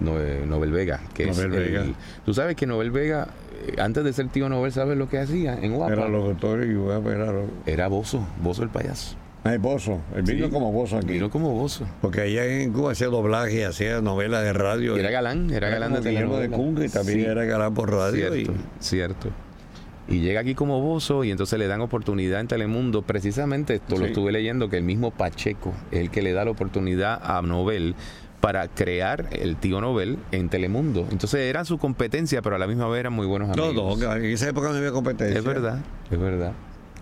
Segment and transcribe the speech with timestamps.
[0.00, 1.00] Nobel, Vega.
[1.14, 1.84] Que Nobel es el- Vega.
[2.24, 3.28] Tú sabes que Nobel Vega,
[3.66, 5.92] eh, antes de ser tío Nobel, ¿sabes lo que hacía en Guapa?
[5.92, 7.90] Era Era, locutor y guapa, era lo...
[7.90, 9.16] Bozo, Bozo el payaso.
[9.44, 10.00] Ah, el Bozo.
[10.16, 10.52] El vino Sí.
[10.52, 11.06] como Bozo aquí.
[11.12, 11.86] Vino como Bozo.
[12.00, 14.96] Porque allá en Cuba hacía doblaje, hacía novelas de radio.
[14.96, 16.56] Y era galán, era, galán de Guillermo de telenovela.
[16.56, 17.24] Cunga y también Sí.
[17.24, 18.32] era galán por radio.
[18.32, 19.28] Cierto, cierto.
[20.08, 23.02] Y llega aquí como Bozo y entonces le dan oportunidad en Telemundo.
[23.02, 26.50] Precisamente esto lo estuve leyendo, que el mismo Pacheco es el que le da la
[26.50, 27.94] oportunidad a Nobel
[28.40, 31.06] para crear el tío Nobel en Telemundo.
[31.10, 33.58] Entonces eran su competencia, pero a la misma vez eran muy buenos y...
[33.58, 33.98] No, amigos.
[33.98, 35.38] no, en esa época no había competencia.
[35.38, 35.80] es verdad,
[36.10, 36.52] es verdad,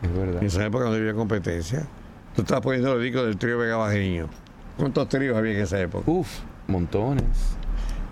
[0.02, 0.40] es verdad.
[0.40, 1.86] En esa época no había competencia.
[2.34, 4.28] Tú estabas poniendo los discos del trío Vega Bajeriño.
[4.76, 6.10] ¿Cuántos tríos había en esa época?
[6.10, 6.28] Uf,
[6.66, 7.56] montones.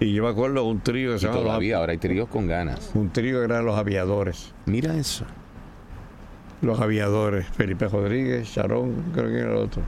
[0.00, 2.90] Y yo me acuerdo un trío que se llamaba todavía, ahora hay tríos con ganas.
[2.94, 4.52] Un trío que eran los aviadores.
[4.66, 5.24] Mira eso.
[6.62, 7.46] Los aviadores.
[7.48, 9.82] Felipe Rodríguez, Charón, creo que era el otro.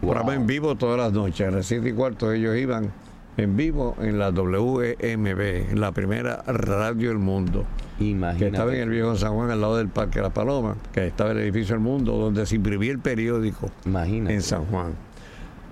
[0.00, 0.10] Wow.
[0.12, 1.46] Programa en vivo todas las noches.
[1.48, 2.92] A las 7 y cuarto ellos iban
[3.36, 7.64] en vivo en la WMB, la primera radio del mundo,
[7.98, 8.46] que Imagínate.
[8.46, 11.38] estaba en el viejo San Juan al lado del Parque La Paloma, que estaba el
[11.38, 14.34] edificio del mundo donde se imprimía el periódico Imagínate.
[14.34, 14.92] en San Juan.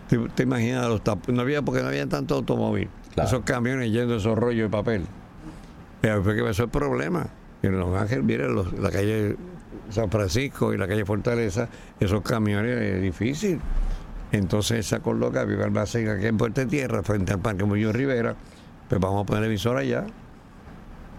[0.08, 2.88] ¿Te, te imaginas los tap- No había porque no había tanto automóvil.
[3.14, 3.28] Claro.
[3.28, 5.04] Esos camiones yendo esos rollos de papel.
[6.00, 7.26] Pero fue que pasó el problema.
[7.62, 9.34] En Los Ángeles, mira, los- la calle
[9.90, 13.58] San Francisco y la calle Fortaleza, esos camiones es difícil.
[14.32, 17.94] Entonces se acordó que había un almacén aquí en Puerto Tierra, frente al Parque Muñoz
[17.94, 18.34] Rivera,
[18.88, 20.04] pues vamos a poner emisora allá.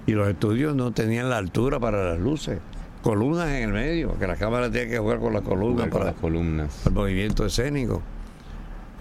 [0.05, 2.59] Y los estudios no tenían la altura para las luces.
[3.01, 6.05] Columnas en el medio, que la cámara tiene que jugar con las columnas Jugar para
[6.05, 6.85] las columnas.
[6.85, 8.01] el movimiento escénico.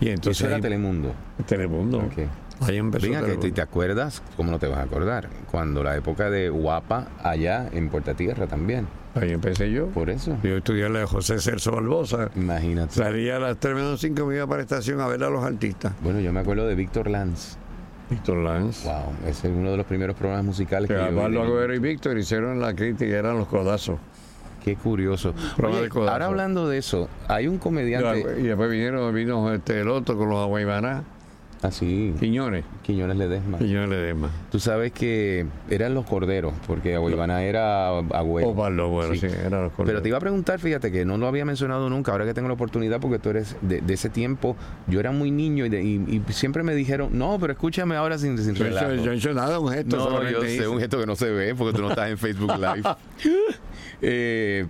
[0.00, 1.12] Y entonces Eso era ahí- Telemundo.
[1.46, 1.98] Telemundo.
[1.98, 2.12] Ok.
[2.60, 5.28] Ahí empezó Venga, que te, te acuerdas, ¿cómo no te vas a acordar?
[5.50, 8.86] Cuando la época de Guapa allá en Puerta Tierra también.
[9.20, 9.86] Ahí empecé yo.
[9.88, 10.36] Por eso.
[10.42, 12.30] Yo estudié la de José Celso Barbosa.
[12.36, 12.94] Imagínate.
[12.94, 15.42] Salía a las 3 menos 5 me iba para la estación a ver a los
[15.42, 15.92] artistas.
[16.02, 17.56] Bueno, yo me acuerdo de Víctor Lanz.
[18.10, 18.84] Víctor Lanz.
[18.84, 21.16] Wow, ese es uno de los primeros programas musicales Que que yo.
[21.16, 23.98] Pablo Agüero y Víctor hicieron la crítica, eran los codazos.
[24.64, 25.32] Qué curioso.
[25.62, 28.40] Oye, ahora hablando de eso, hay un comediante.
[28.40, 30.38] Y después vinieron, vino este, el otro con los
[31.62, 32.64] aguaybaná, Ah, Quiñones.
[32.82, 33.58] Quiñones Ledesma.
[33.58, 34.30] Quiñones Ledesma.
[34.50, 38.50] Tú sabes que eran los corderos, porque Aguaybana era agüero.
[38.50, 39.20] Osvaldo, bueno, Sí.
[39.20, 42.12] sí, eran los Pero te iba a preguntar, fíjate que no lo había mencionado nunca,
[42.12, 44.56] ahora que tengo la oportunidad, porque tú eres de, de ese tiempo,
[44.86, 48.18] yo era muy niño y, de- y- y siempre me dijeron, no, pero escúchame ahora
[48.18, 48.64] sin, sin Yo
[48.94, 49.96] yo he hecho nada, un gesto.
[49.96, 52.52] No, yo sé, un gesto que no se ve porque tú no estás en Facebook
[52.58, 52.82] Live.
[54.02, 54.66] Eh,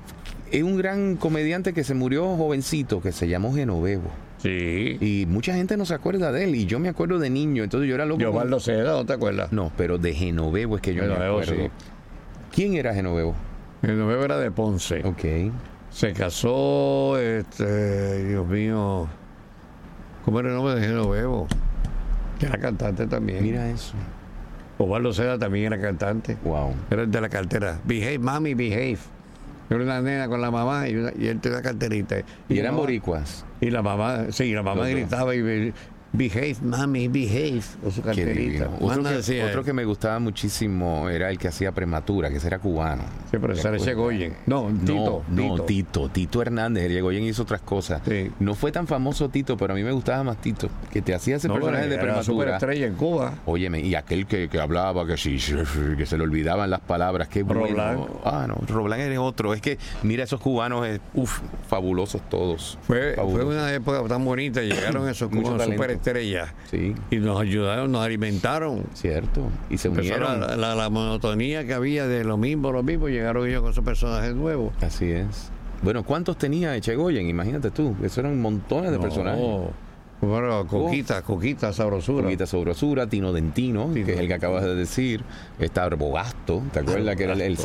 [0.52, 4.10] es un gran comediante que se murió jovencito, que se llamó Genovevo.
[4.46, 4.96] Sí.
[5.00, 7.88] Y mucha gente no se acuerda de él, y yo me acuerdo de niño, entonces
[7.88, 8.22] yo era loco.
[8.22, 9.52] Y con- Seda, ¿no te acuerdas?
[9.52, 11.64] No, pero de Genovevo es que yo Genovevo, me acuerdo.
[11.64, 11.70] sí.
[12.54, 13.34] ¿Quién era Genovevo?
[13.82, 15.02] El novio era de Ponce.
[15.04, 15.52] Ok.
[15.90, 19.08] Se casó, este, Dios mío,
[20.24, 21.46] ¿cómo era el nombre de Genovevo?
[22.38, 23.42] Que era cantante también.
[23.42, 23.94] Mira eso.
[24.78, 26.36] Osvaldo Seda también era cantante.
[26.44, 26.74] Wow.
[26.90, 27.78] Era el de la cartera.
[27.84, 28.98] Behave, mami, behave.
[29.68, 32.16] Era una nena con la mamá y, una- y él tenía carterita.
[32.48, 33.44] Y eran mamá- boricuas.
[33.60, 35.72] Y la mamá, sí, la mamá Los gritaba y
[36.16, 37.60] behave, mami, behave.
[37.82, 38.68] Con su carterita.
[38.80, 43.02] Otro, que, otro me gustaba muchísimo era el que hacía prematura, que ese era cubano.
[43.30, 43.84] Sí, pero ese era ¿Te acuerdas?
[43.84, 44.36] Chegoyen.
[44.46, 45.22] No, Tito.
[45.28, 45.64] no, Tito.
[45.64, 46.08] Tito.
[46.08, 46.84] Tito Hernández.
[46.84, 48.02] El Yegoyen hizo otras cosas.
[48.06, 48.30] Sí.
[48.40, 51.36] No fue tan famoso Tito, pero a mí me gustaba más Tito, que te hacía
[51.36, 52.24] ese No, personaje de era prematura.
[52.24, 53.34] superestrella en Cuba.
[53.46, 55.38] Óyeme, y aquel que, que hablaba, que sí,
[55.96, 57.66] que se le olvidaban las palabras, qué bueno.
[57.66, 58.00] Roblán.
[58.24, 59.54] Ah, no, Roblán eres otro.
[59.54, 62.78] Es que, mira, esos cubanos, eh, uf, fabulosos todos.
[62.86, 65.76] Fue, una época tan bonita, llegaron esos cubanos talento.
[66.06, 68.84] Superestrellas Sí, y nos ayudaron, nos alimentaron.
[68.94, 69.48] cierto.
[69.70, 70.40] Y se unieron.
[70.40, 73.84] la, la- la monotonía que había de lo mismo, lo mismo, llegaron ellos con esos
[73.84, 74.72] personajes nuevos.
[74.82, 75.50] Así es.
[75.82, 77.28] Bueno, ¿cuántos tenía Echegoyen?
[77.28, 77.94] Imagínate tú.
[78.02, 79.42] Eso eran montones de personajes.
[80.26, 82.24] No, bueno, Coquita, Coquita, sabrosura.
[82.24, 85.22] Coquita Sobrosura, Tino Dentino, Tino que es el que acabas de decir,
[85.58, 87.58] está Bogasto, ¿te acuerdas que era el, el,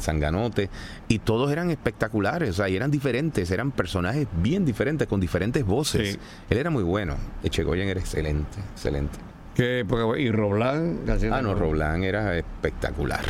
[0.00, 0.70] zanganote?
[1.08, 5.64] Y todos eran espectaculares, o sea, y eran diferentes, eran personajes bien diferentes, con diferentes
[5.64, 6.12] voces.
[6.14, 6.18] Sí.
[6.50, 9.18] Él era muy bueno, Echegoyen era excelente, excelente.
[9.54, 11.00] Que, porque- y Roblán.
[11.30, 13.24] Ah, no, Roblán era espectacular.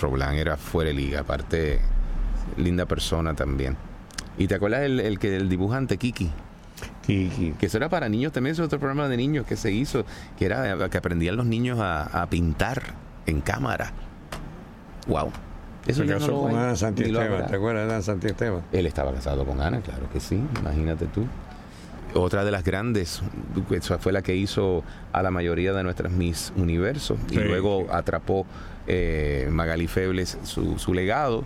[0.00, 1.80] Roblán era fuera de liga, aparte,
[2.56, 3.76] linda persona también.
[4.36, 6.30] ¿Y te acuerdas el, el que el dibujante Kiki?
[7.06, 10.04] Que eso era para niños también, es otro programa de niños que se hizo,
[10.38, 12.82] que era que aprendían los niños a, a pintar
[13.26, 13.92] en cámara.
[15.06, 15.30] Wow.
[15.86, 17.46] Eso Se casó no con Ana Santiesteban.
[17.46, 18.62] ¿Te acuerdas de Ana Santiesteban?
[18.72, 21.26] Él estaba casado con Ana, claro que sí, imagínate tú.
[22.14, 23.20] Otra de las grandes,
[23.70, 28.46] esa fue la que hizo a la mayoría de nuestras Miss Universo y luego atrapó
[28.86, 31.44] eh, Magali Febles su, su legado.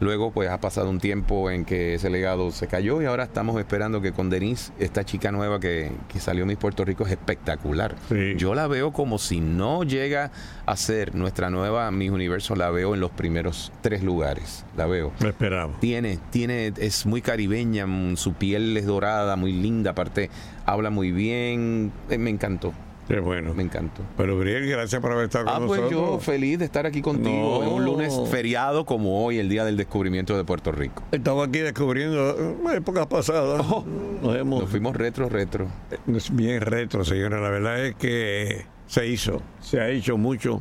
[0.00, 3.58] Luego, pues ha pasado un tiempo en que ese legado se cayó y ahora estamos
[3.58, 7.94] esperando que con Denise, esta chica nueva que, que salió Miss Puerto Rico, es espectacular.
[8.08, 8.34] Sí.
[8.36, 10.30] Yo la veo como si no llega
[10.66, 14.64] a ser nuestra nueva Miss Universo, la veo en los primeros tres lugares.
[14.76, 15.12] La veo.
[15.20, 15.80] Lo esperamos.
[15.80, 20.30] Tiene, tiene, es muy caribeña, mm, su piel es dorada, muy linda, aparte
[20.66, 22.72] habla muy bien, Eh, me encantó,
[23.08, 23.54] Qué bueno.
[23.54, 24.02] me encantó.
[24.16, 26.10] Pero Uriel, gracias por haber estado con Ah, pues nosotros.
[26.12, 27.66] yo feliz de estar aquí contigo No.
[27.66, 31.02] en un lunes feriado como hoy, el día del descubrimiento de Puerto Rico.
[31.12, 32.30] Estamos aquí descubriendo
[32.72, 33.64] eh, épocas pasadas.
[33.68, 33.84] Oh.
[34.22, 35.66] Nos hemos Nos fuimos retro, retro.
[36.08, 37.40] Es bien retro, señora.
[37.40, 40.60] La verdad es que se hizo, se ha hecho mucho.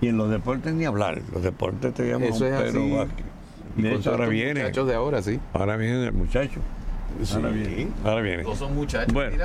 [0.00, 1.20] Y en los deportes ni hablar.
[1.32, 2.78] Los deportes te llaman Eso es así.
[2.78, 3.08] De
[3.76, 4.60] con hecho, ahora viene.
[4.62, 5.38] Muchachos de ahora, sí.
[5.52, 6.60] Ahora viene el muchacho.
[7.34, 7.88] Ahora viene.
[8.04, 8.56] Ahora viene.
[8.56, 9.12] son muchachos.
[9.12, 9.36] Bueno.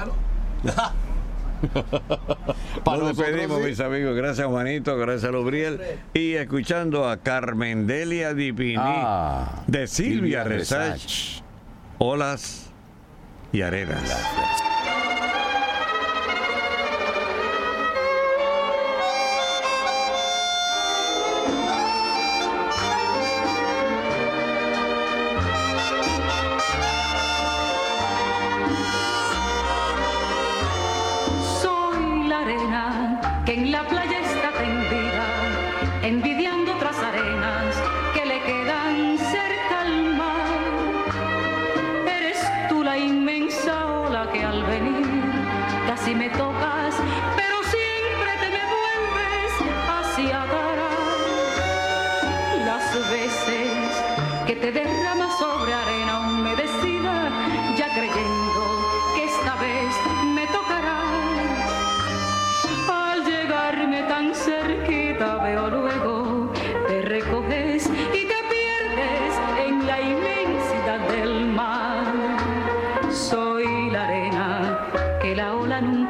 [2.86, 3.04] míralo.
[3.06, 3.64] Nos despedimos, sí.
[3.70, 4.16] mis amigos.
[4.16, 4.98] Gracias, Juanito.
[4.98, 5.80] Gracias, Lubriel.
[6.14, 11.42] Y escuchando a Carmen Delia Dipini Ah, de Silvia Silvia Resach.
[11.98, 12.72] Olas
[13.52, 14.02] y arenas.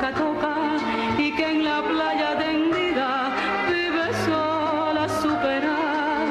[0.10, 0.56] Nunca toca
[1.18, 3.32] y que en la playa tendida
[3.68, 6.28] vive sola superar.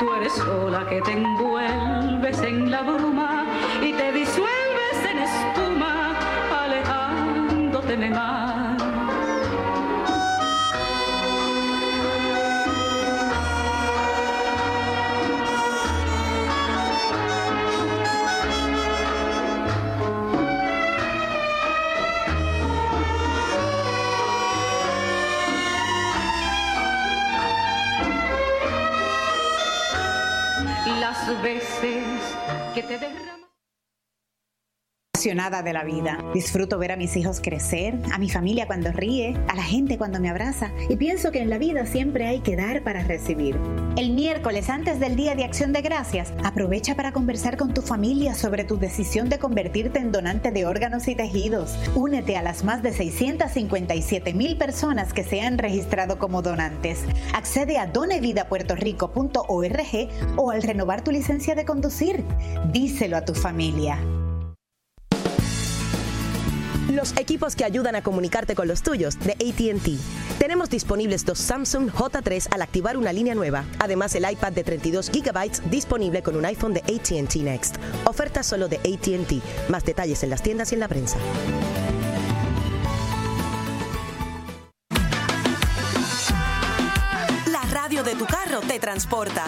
[0.00, 3.46] Tú eres sola que te envuelves en la bruma
[3.80, 6.14] y te disuelves en espuma,
[6.64, 8.51] alejándote más.
[32.72, 33.31] Que te derramas.
[35.22, 36.18] De la vida.
[36.34, 40.18] Disfruto ver a mis hijos crecer, a mi familia cuando ríe, a la gente cuando
[40.18, 43.56] me abraza y pienso que en la vida siempre hay que dar para recibir.
[43.96, 48.34] El miércoles antes del Día de Acción de Gracias, aprovecha para conversar con tu familia
[48.34, 51.78] sobre tu decisión de convertirte en donante de órganos y tejidos.
[51.94, 57.04] Únete a las más de 657 mil personas que se han registrado como donantes.
[57.32, 62.24] Accede a donevidapuertorico.org o al renovar tu licencia de conducir.
[62.72, 64.00] Díselo a tu familia.
[66.92, 70.38] Los equipos que ayudan a comunicarte con los tuyos de ATT.
[70.38, 73.64] Tenemos disponibles dos Samsung J3 al activar una línea nueva.
[73.78, 77.76] Además, el iPad de 32 GB disponible con un iPhone de ATT Next.
[78.04, 79.70] Oferta solo de ATT.
[79.70, 81.16] Más detalles en las tiendas y en la prensa.
[87.50, 89.46] La radio de tu carro te transporta.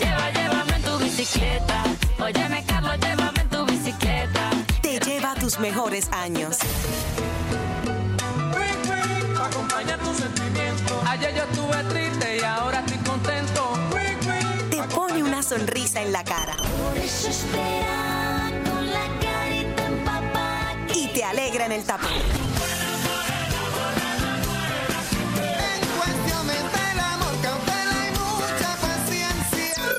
[0.00, 1.84] Lleva, llévame en tu bicicleta.
[5.46, 6.58] Tus mejores años.
[9.40, 10.98] Acompaña tus sentimientos.
[11.06, 13.74] Ayer yo estuve triste y ahora estoy contento.
[14.70, 16.56] Te pone una sonrisa en la cara.
[16.56, 20.74] Por eso espera con la carita empapada.
[20.92, 22.10] Y te alegra en el tapón.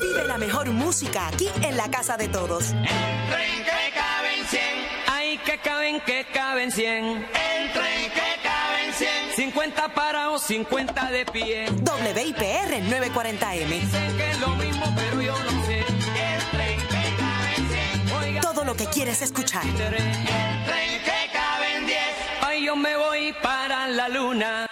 [0.02, 2.66] Vive la mejor música aquí en la casa de todos.
[3.30, 3.64] Tren
[5.48, 7.04] que caben, que caben 100.
[7.06, 9.36] El tren que caben 100.
[9.36, 11.66] 50 parados, 50 de pie.
[11.70, 13.66] WIPR 940M.
[13.80, 15.78] Dicen que es lo mismo, pero yo no sé.
[15.78, 17.70] El tren que caben
[18.10, 18.16] 100.
[18.22, 19.64] Oiga, Todo lo que quieres escuchar.
[19.64, 21.98] el tren que caben 10.
[22.42, 24.66] Ay, yo me voy para la luna.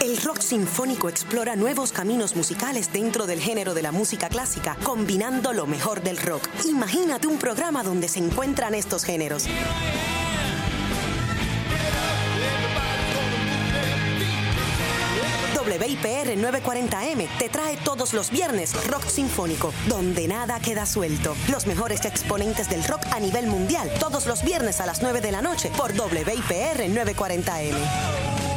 [0.00, 5.52] El rock sinfónico explora nuevos caminos musicales dentro del género de la música clásica, combinando
[5.52, 6.48] lo mejor del rock.
[6.64, 9.46] Imagínate un programa donde se encuentran estos géneros.
[15.70, 21.36] WIPR 940M te trae todos los viernes Rock Sinfónico, donde nada queda suelto.
[21.48, 25.30] Los mejores exponentes del rock a nivel mundial, todos los viernes a las 9 de
[25.30, 28.49] la noche por WIPR 940M.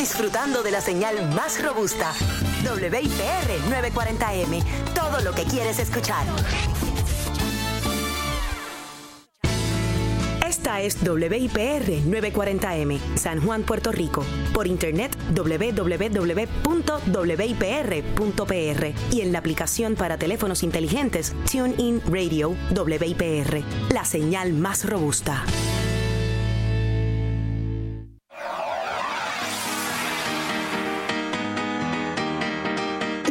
[0.00, 2.14] Disfrutando de la señal más robusta.
[2.64, 4.64] WIPR 940M.
[4.94, 6.24] Todo lo que quieres escuchar.
[10.48, 14.24] Esta es WIPR 940M, San Juan, Puerto Rico.
[14.54, 16.34] Por internet www.wipr.pr
[19.12, 23.62] y en la aplicación para teléfonos inteligentes TuneIn Radio WIPR.
[23.92, 25.44] La señal más robusta.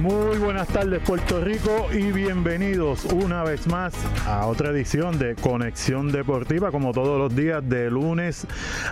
[0.00, 3.94] Muy buenas tardes Puerto Rico y bienvenidos una vez más
[4.26, 8.46] a otra edición de Conexión Deportiva como todos los días de lunes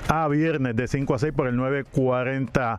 [0.08, 2.78] a viernes de 5 a 6 por el 940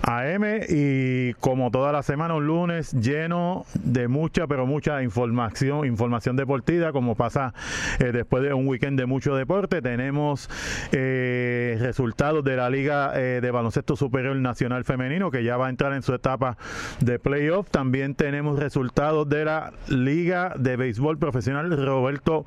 [0.00, 6.34] AM y como toda la semana un lunes lleno de mucha pero mucha información, información
[6.34, 7.52] deportiva como pasa
[7.98, 9.82] eh, después de un weekend de mucho deporte.
[9.82, 10.48] Tenemos
[10.92, 15.70] eh, resultados de la Liga eh, de Baloncesto Superior Nacional Femenino que ya va a
[15.70, 16.56] entrar en su etapa
[17.00, 22.44] de playoff también tenemos resultados de la Liga de Béisbol Profesional Roberto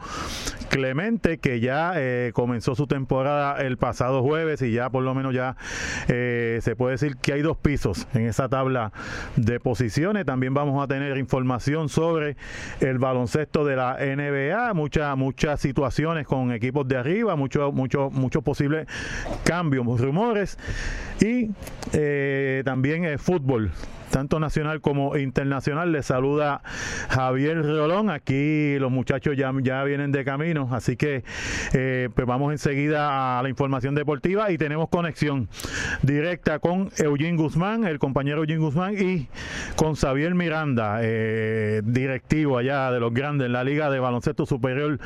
[0.70, 5.34] Clemente, que ya eh, comenzó su temporada el pasado jueves y ya por lo menos
[5.34, 5.56] ya
[6.08, 8.92] eh, se puede decir que hay dos pisos en esa tabla
[9.36, 10.26] de posiciones.
[10.26, 12.38] También vamos a tener información sobre
[12.80, 18.44] el baloncesto de la NBA, muchas muchas situaciones con equipos de arriba, muchos muchos muchos
[18.44, 18.88] posibles
[19.44, 20.58] cambios, rumores.
[21.20, 21.50] Y
[21.94, 23.72] eh, también el fútbol
[24.10, 25.92] tanto nacional como internacional.
[25.92, 26.62] Les saluda
[27.10, 28.10] Javier Rolón.
[28.10, 31.24] Aquí los muchachos ya, ya vienen de camino, así que
[31.74, 35.50] eh, pues vamos enseguida a la información deportiva y tenemos conexión
[36.02, 39.28] directa con Eugene Guzmán, el compañero Eugene Guzmán, y
[39.76, 45.00] con Xavier Miranda, eh, directivo allá de los grandes en la Liga de Baloncesto Superior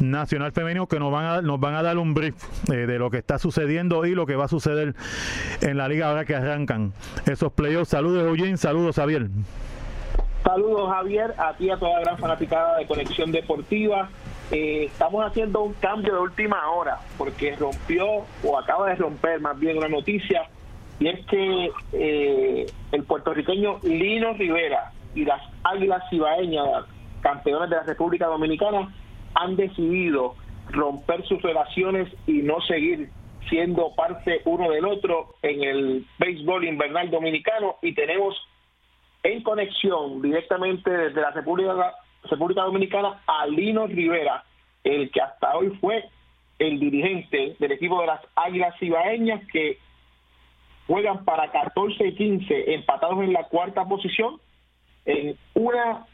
[0.00, 2.34] Nacional Femenino, que nos van a, nos van a dar un brief
[2.70, 4.94] eh, de lo que está sucediendo y lo que va a suceder
[5.60, 6.92] en la liga ahora que arrancan
[7.26, 7.90] esos playoffs.
[7.90, 8.47] Saludos, Eugene.
[8.56, 9.28] Saludos, Javier.
[10.44, 14.08] Saludos Javier, a ti a toda la gran fanaticada de Conexión Deportiva.
[14.50, 19.58] Eh, estamos haciendo un cambio de última hora porque rompió o acaba de romper más
[19.58, 20.48] bien una noticia
[21.00, 26.84] y es que eh, el puertorriqueño Lino Rivera y las Águilas Cibaeñas,
[27.20, 28.88] campeones de la República Dominicana,
[29.34, 30.34] han decidido
[30.70, 33.10] romper sus relaciones y no seguir
[33.48, 38.36] siendo parte uno del otro en el béisbol invernal dominicano y tenemos
[39.22, 41.94] en conexión directamente desde la República,
[42.30, 44.44] Dominicana a Lino Rivera,
[44.84, 46.04] el que hasta hoy fue
[46.58, 49.78] el dirigente del equipo de las Águilas Cibaeñas que
[50.86, 54.40] juegan para 14 y 15 empatados en la cuarta posición
[55.04, 56.06] en una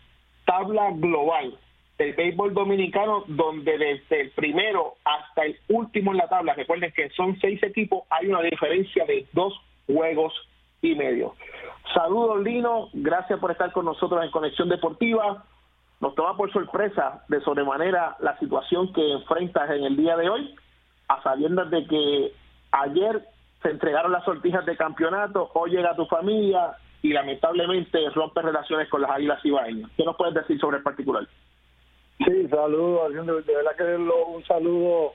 [0.44, 1.58] tabla global
[1.98, 7.10] del béisbol dominicano, donde desde el primero hasta el último en la tabla, recuerden que
[7.10, 9.54] son seis equipos, hay una diferencia de dos
[9.86, 10.32] juegos
[10.82, 11.34] y medio.
[11.92, 15.44] Saludos, Lino, gracias por estar con nosotros en Conexión Deportiva.
[16.00, 20.54] Nos toma por sorpresa de sobremanera la situación que enfrentas en el día de hoy,
[21.08, 22.32] a sabiendas de que
[22.72, 23.22] ayer
[23.62, 29.02] se entregaron las sortijas de campeonato, hoy llega tu familia y lamentablemente rompe relaciones con
[29.02, 29.90] las Águilas Ibaeñas.
[29.96, 31.26] ¿Qué nos puedes decir sobre el particular?
[32.18, 35.12] Sí, saludos, de verdad que un saludo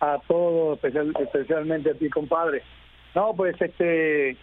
[0.00, 2.62] a todos, especial, especialmente a ti, compadre.
[3.14, 4.36] No, pues este,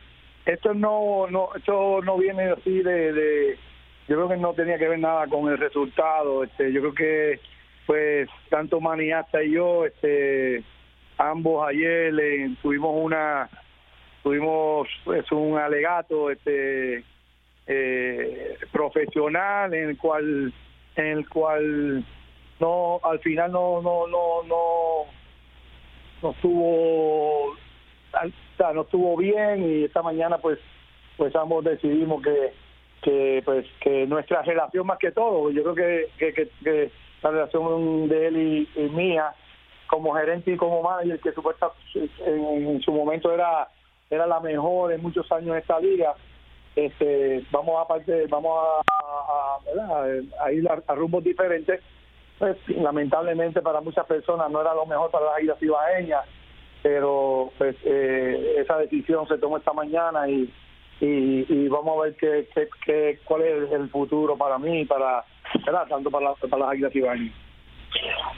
[0.46, 3.58] esto no, no, esto no viene así de, de,
[4.08, 6.44] yo creo que no tenía que ver nada con el resultado.
[6.44, 7.40] Este, yo creo que,
[7.86, 10.64] pues, tanto Maniasta y yo, este,
[11.18, 12.14] ambos ayer
[12.62, 13.50] tuvimos una,
[14.24, 17.04] tuvimos pues un alegato, este,
[17.68, 20.54] eh, profesional en el cual
[20.96, 22.06] en el cual
[22.60, 25.06] no al final no no no no
[26.22, 27.56] no estuvo o
[28.58, 30.60] sea, no estuvo bien y esta mañana pues
[31.18, 32.54] pues ambos decidimos que
[33.02, 38.10] que pues que nuestra relación más que todo yo creo que que, que, la relación
[38.10, 39.34] de él y, mía
[39.88, 43.68] como gerente y como manager que supuestamente en, en, su momento era
[44.10, 46.14] era la mejor en muchos años de esta liga
[46.76, 47.80] este, vamos
[48.30, 50.24] vamos a, a, ¿verdad?
[50.42, 51.82] a ir a, rumbos diferentes.
[52.40, 56.26] Pues, lamentablemente para muchas personas no era lo mejor para las islas ibaeñas,
[56.82, 60.52] pero pues eh, esa decisión se tomó esta mañana y,
[61.00, 65.24] y, vamos a ver qué, qué, qué- cuál es el futuro para mí, para
[65.66, 65.88] ¿verdad?
[65.88, 67.34] tanto para, las- para las águilas ibaeñas.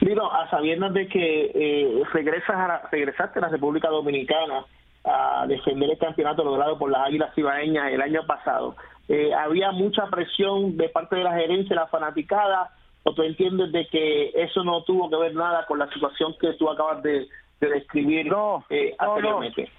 [0.01, 4.65] Lino, a sabiendas de que eh, regresas a la- regresaste a la República Dominicana
[5.05, 8.75] a defender el campeonato logrado por las Águilas Cibaeñas el año pasado,
[9.07, 12.71] eh, ¿había mucha presión de parte de la gerencia, la fanaticada,
[13.03, 16.53] o tú entiendes de que eso no tuvo que ver nada con la situación que
[16.53, 17.27] tú acabas de,
[17.59, 18.95] de describir eh, no, no.
[18.99, 19.69] anteriormente?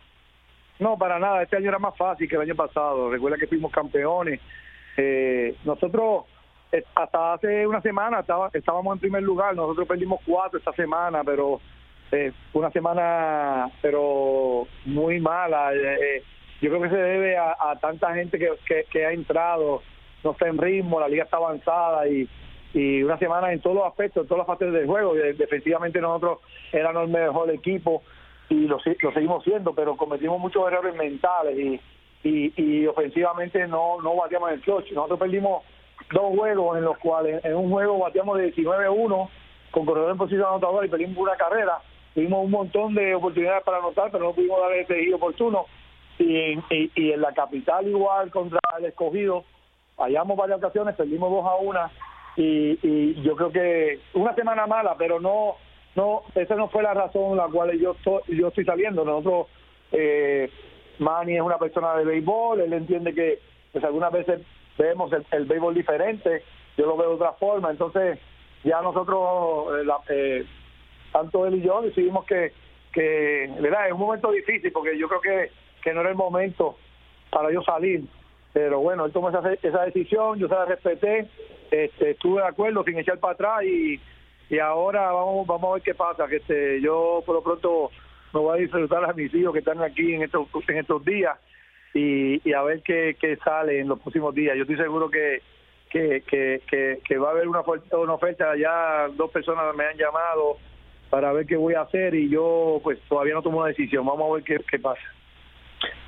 [0.79, 1.43] No, para nada.
[1.43, 3.11] Este año era más fácil que el año pasado.
[3.11, 4.41] Recuerda que fuimos campeones.
[4.97, 6.25] Eh, nosotros,
[6.73, 9.55] eh, hasta hace una semana, estaba, estábamos en primer lugar.
[9.55, 11.61] Nosotros perdimos cuatro esta semana, pero
[12.13, 15.75] eh, una semana pero muy mala.
[15.75, 16.23] Eh, eh,
[16.61, 18.49] yo creo que se debe a, tanta gente que,
[18.91, 19.83] que, ha entrado,
[20.25, 22.27] no está en ritmo, la liga está avanzada y,
[22.73, 25.15] y una semana en todos los aspectos, en todas las fases del juego.
[25.17, 26.39] Y, defensivamente nosotros
[26.73, 28.03] éramos el mejor equipo
[28.49, 31.81] y lo, lo seguimos siendo, pero cometimos muchos errores mentales y,
[32.23, 34.93] y, y ofensivamente no, no bateamos el clutch.
[34.93, 35.63] Nosotros perdimos
[36.13, 39.29] dos juegos en los cuales en un juego bateamos de 19-1
[39.71, 41.79] con corredor en posición anotadora y perdimos una carrera.
[42.17, 45.67] Tuvimos un montón de oportunidades para anotar, pero no pudimos dar ese giro oportuno.
[46.19, 49.45] Y, y, en la capital igual contra el escogido,
[49.97, 51.91] fallamos varias ocasiones, perdimos dos a una
[52.35, 55.57] y, y yo creo que una semana mala, pero no,
[55.95, 59.05] no, esa no fue la razón la cual yo estoy, yo estoy saliendo.
[59.05, 59.49] Nosotros,
[59.93, 60.51] eh,
[60.99, 63.41] Manny es una persona de béisbol, él entiende que
[63.73, 64.41] pues algunas veces
[64.79, 66.43] vemos el, el béisbol diferente,
[66.79, 68.19] yo lo veo de otra forma, entonces
[68.65, 70.47] ya nosotros, eh, la- eh,
[71.17, 72.53] tanto él y yo decidimos que,
[72.93, 73.87] que, ¿verdad?
[73.87, 75.51] Es un momento difícil porque yo creo que,
[75.83, 76.77] que no era el momento
[77.31, 78.05] para yo salir.
[78.53, 81.29] Pero bueno, él tomó esa, esa decisión, yo se la respeté,
[81.71, 84.01] este, estuve de acuerdo sin echar para atrás y,
[84.51, 86.27] y ahora vamos vamos a ver qué pasa.
[86.29, 87.91] Que este, yo por lo pronto
[88.35, 91.39] me voy a disfrutar a mis hijos que están aquí en estos, en estos días
[91.95, 94.55] y, a ver qué, qué sale en los próximos días.
[94.57, 95.41] Yo estoy seguro que,
[95.89, 98.55] que, que, que, que va a haber una, oferta- una oferta.
[98.57, 100.59] Ya dos personas me han llamado
[101.11, 104.05] para ver qué voy a hacer y yo pues todavía no tomo una decisión.
[104.07, 105.03] Vamos a ver qué, qué pasa.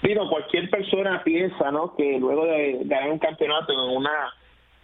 [0.03, 1.95] Digo, cualquier persona piensa, ¿no?
[1.97, 4.33] Que luego de ganar un campeonato en una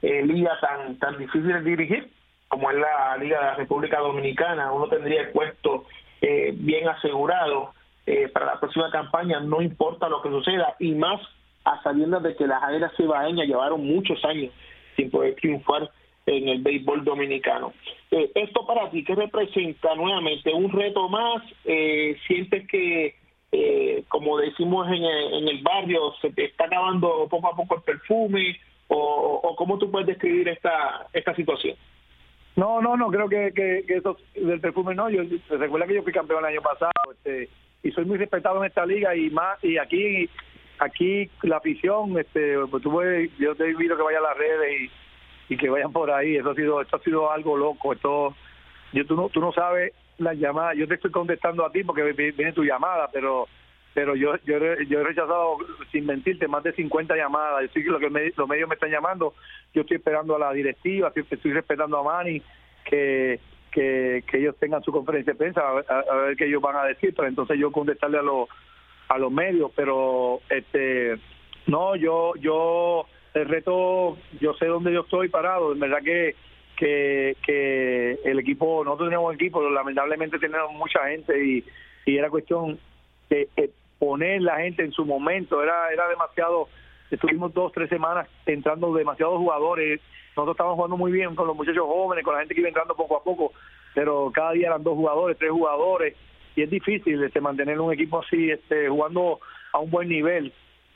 [0.03, 2.11] eh, liga tan tan difícil de dirigir
[2.55, 5.87] como es la Liga de la República Dominicana, uno tendría el puesto
[6.21, 7.73] eh, bien asegurado
[8.07, 11.21] eh, para la próxima campaña, no importa lo que suceda, y más
[11.65, 14.53] a sabiendas de que las águilas cibaeñas llevaron muchos años
[14.95, 15.91] sin poder triunfar
[16.27, 17.73] en el béisbol dominicano.
[18.11, 20.53] Eh, esto para ti, ¿qué representa nuevamente?
[20.53, 21.43] ¿Un reto más?
[21.65, 23.15] Eh, ¿Sientes que
[23.53, 27.77] eh, como decimos en el, en el barrio, se te está acabando poco a poco
[27.77, 28.59] el perfume,
[28.89, 31.77] o, o cómo tú puedes describir esta, esta situación.
[32.57, 35.11] No, no, no, creo que, que, eso del perfume no.
[35.11, 37.49] Yo recuerda que yo fui campeón el año pasado, este,
[37.83, 40.29] y soy muy respetado en esta liga y más y aquí
[40.79, 43.01] aquí la afición, este, pues tú
[43.39, 44.91] yo te invito que vaya a las redes y,
[45.49, 46.37] y que vayan por ahí.
[46.37, 47.93] Eso ha sido esto ha sido algo loco.
[47.93, 48.35] Esto
[48.93, 50.77] yo tú no tú no sabes las llamadas.
[50.77, 53.49] Yo te estoy contestando a ti porque vi- viene tu llamada, pero
[53.93, 55.57] pero yo yo, yo he rechazado
[55.93, 57.63] sin mentirte más de 50 llamadas.
[57.63, 59.35] Yo sí que lo que los medios me están llamando.
[59.73, 62.43] Yo estoy esperando a la directiva, estoy, estoy respetando a Manny
[62.85, 66.63] que que, que ellos tengan su conferencia de prensa a, a- a ver qué ellos
[66.63, 68.49] van a decir, pero entonces yo contestarle a los
[69.09, 71.19] a los medios, pero este
[71.67, 76.35] no, yo yo el reto, yo sé dónde yo estoy parado, en verdad que
[76.77, 81.65] que, el equipo, nosotros teníamos un equipo, lamentablemente tenemos mucha gente y,
[82.05, 82.79] y era cuestión
[83.31, 86.69] de, de poner la gente en su momento, era era demasiado,
[87.11, 90.01] estuvimos dos, tres semanas entrando demasiados jugadores,
[90.37, 92.97] nosotros estábamos jugando muy bien con los muchachos jóvenes, con la gente que iba entrando
[92.97, 93.53] poco a poco,
[93.95, 96.17] pero cada día eran dos jugadores, tres jugadores,
[96.57, 99.41] y es difícil este, mantener un equipo así, este, jugando
[99.73, 100.53] a un buen nivel.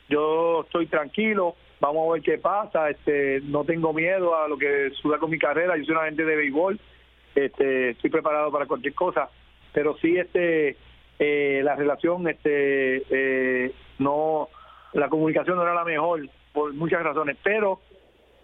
[0.08, 4.90] Yo estoy tranquilo, vamos a ver qué pasa, este, no tengo miedo a lo que
[5.00, 6.80] suceda con mi carrera, yo soy una gente de béisbol,
[7.34, 9.28] este, estoy preparado para cualquier cosa,
[9.72, 10.76] pero sí este,
[11.18, 14.48] eh, la relación, este, eh, no,
[14.92, 17.80] la comunicación no era la mejor por muchas razones, pero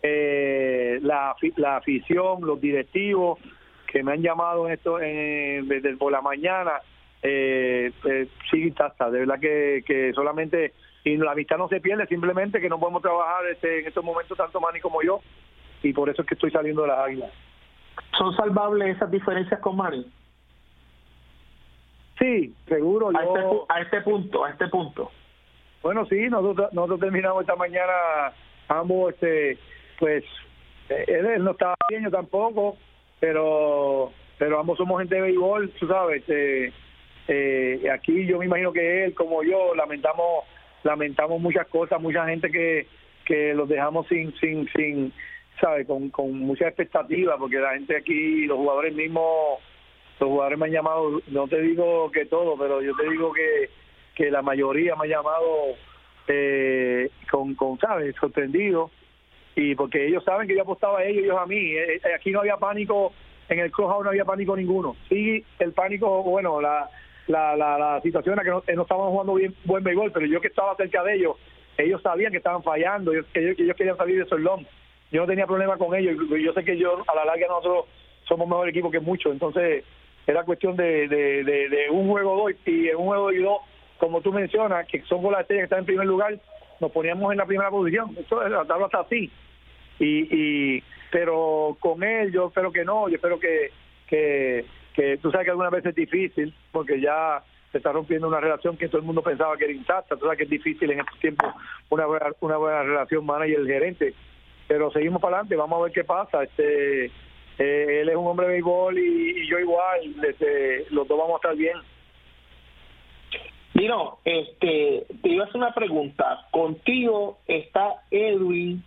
[0.03, 3.39] eh, la, la afición, los directivos
[3.87, 6.81] que me han llamado en esto en, desde por la mañana,
[7.23, 9.11] eh, eh, sigue intacta.
[9.11, 10.73] De verdad que solamente,
[11.05, 14.37] y la amistad no se pierde, simplemente que no podemos trabajar este, en estos momentos
[14.39, 15.21] tanto Manny como yo,
[15.83, 17.31] y por eso es que estoy saliendo de las águilas.
[18.17, 20.07] ¿Son salvables esas diferencias con Manny?
[22.19, 23.11] Sí, seguro.
[23.11, 25.11] A yo- este, a este punto, a este punto.
[25.83, 27.93] Bueno, sí, nosotros, nosotros terminamos esta mañana
[28.69, 29.59] ambos, este,
[29.99, 30.25] pues,
[30.89, 32.77] eh, él, él no estaba bien, yo tampoco,
[33.21, 36.21] pero pero ambos somos gente de béisbol, tú sabes.
[36.21, 36.73] este,
[37.29, 40.45] eh, aquí yo me imagino que él, como yo, lamentamos
[40.85, 42.87] lamentamos muchas cosas, mucha gente que,
[43.25, 45.13] que los dejamos sin, sin, sin,
[45.61, 45.87] ¿sabes?
[45.87, 49.61] Con, con mucha expectativa, porque la gente aquí, los jugadores mismos,
[50.21, 53.71] los jugadores me han llamado, no te digo que todo, pero yo te digo que,
[54.15, 55.75] que la mayoría me ha llamado
[56.29, 58.15] eh, con, con, ¿sabes?
[58.21, 58.91] Sorprendido.
[59.57, 61.57] Y porque ellos saben que yo apostaba a ellos, ellos a mí.
[61.57, 63.13] Eh, eh, aquí no había pánico,
[63.49, 64.97] en el clubhouse no había pánico ninguno.
[65.09, 66.91] Sí, el pánico, bueno, la,
[67.27, 70.27] la, la, la situación era que no, eh, no estaban jugando bien buen béisbol, pero
[70.27, 71.37] yo que estaba cerca de ellos,
[71.79, 74.67] ellos sabían que estaban fallando, ellos, que ellos, que ellos querían salir de Solón.
[75.11, 77.87] Yo no tenía problema con ellos, yo sé que yo a la larga nosotros
[78.29, 79.85] somos mejor equipo que muchos, entonces
[80.27, 83.59] era cuestión de, de, un juego dos y en un juego y dos,
[83.99, 86.39] como tú mencionas, que son las estrellas que están en primer lugar,
[86.81, 89.31] nos poníamos en la primera posición, eso la tabla está así.
[89.99, 90.83] Y, y
[91.13, 93.71] pero con él yo espero que no, yo espero que,
[94.09, 98.41] que, que tú sabes que algunas veces es difícil, porque ya se está rompiendo una
[98.41, 101.01] relación que todo el mundo pensaba que era intacta, tú sabes que es difícil en
[101.01, 101.53] estos tiempos
[101.91, 104.15] una buena, una buena relación manager-gerente,
[104.69, 107.11] pero seguimos para adelante, vamos a ver qué pasa, este
[107.59, 111.37] eh, él es un hombre de béisbol y, yo igual, este, los dos vamos a
[111.37, 111.77] estar bien.
[113.75, 116.47] Dino, este, te iba a hacer una pregunta.
[116.51, 118.85] Contigo está Edwin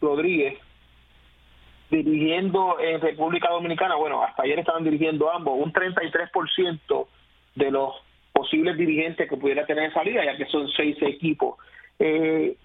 [0.00, 0.58] Rodríguez
[1.90, 3.96] dirigiendo en República Dominicana.
[3.96, 7.06] Bueno, hasta ayer estaban dirigiendo ambos, un 33%
[7.54, 7.94] de los
[8.32, 11.56] posibles dirigentes que pudiera tener esa liga, ya que son seis equipos.
[11.98, 12.56] Eh,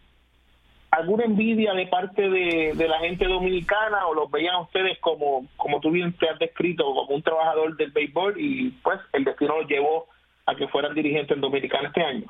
[0.92, 5.90] ¿Alguna envidia de parte de, la gente dominicana o los veían ustedes como, como tú
[5.90, 10.08] bien te has descrito, como un trabajador del béisbol y pues el destino los llevó
[10.46, 12.26] a que fueran dirigentes en Dominicana este año?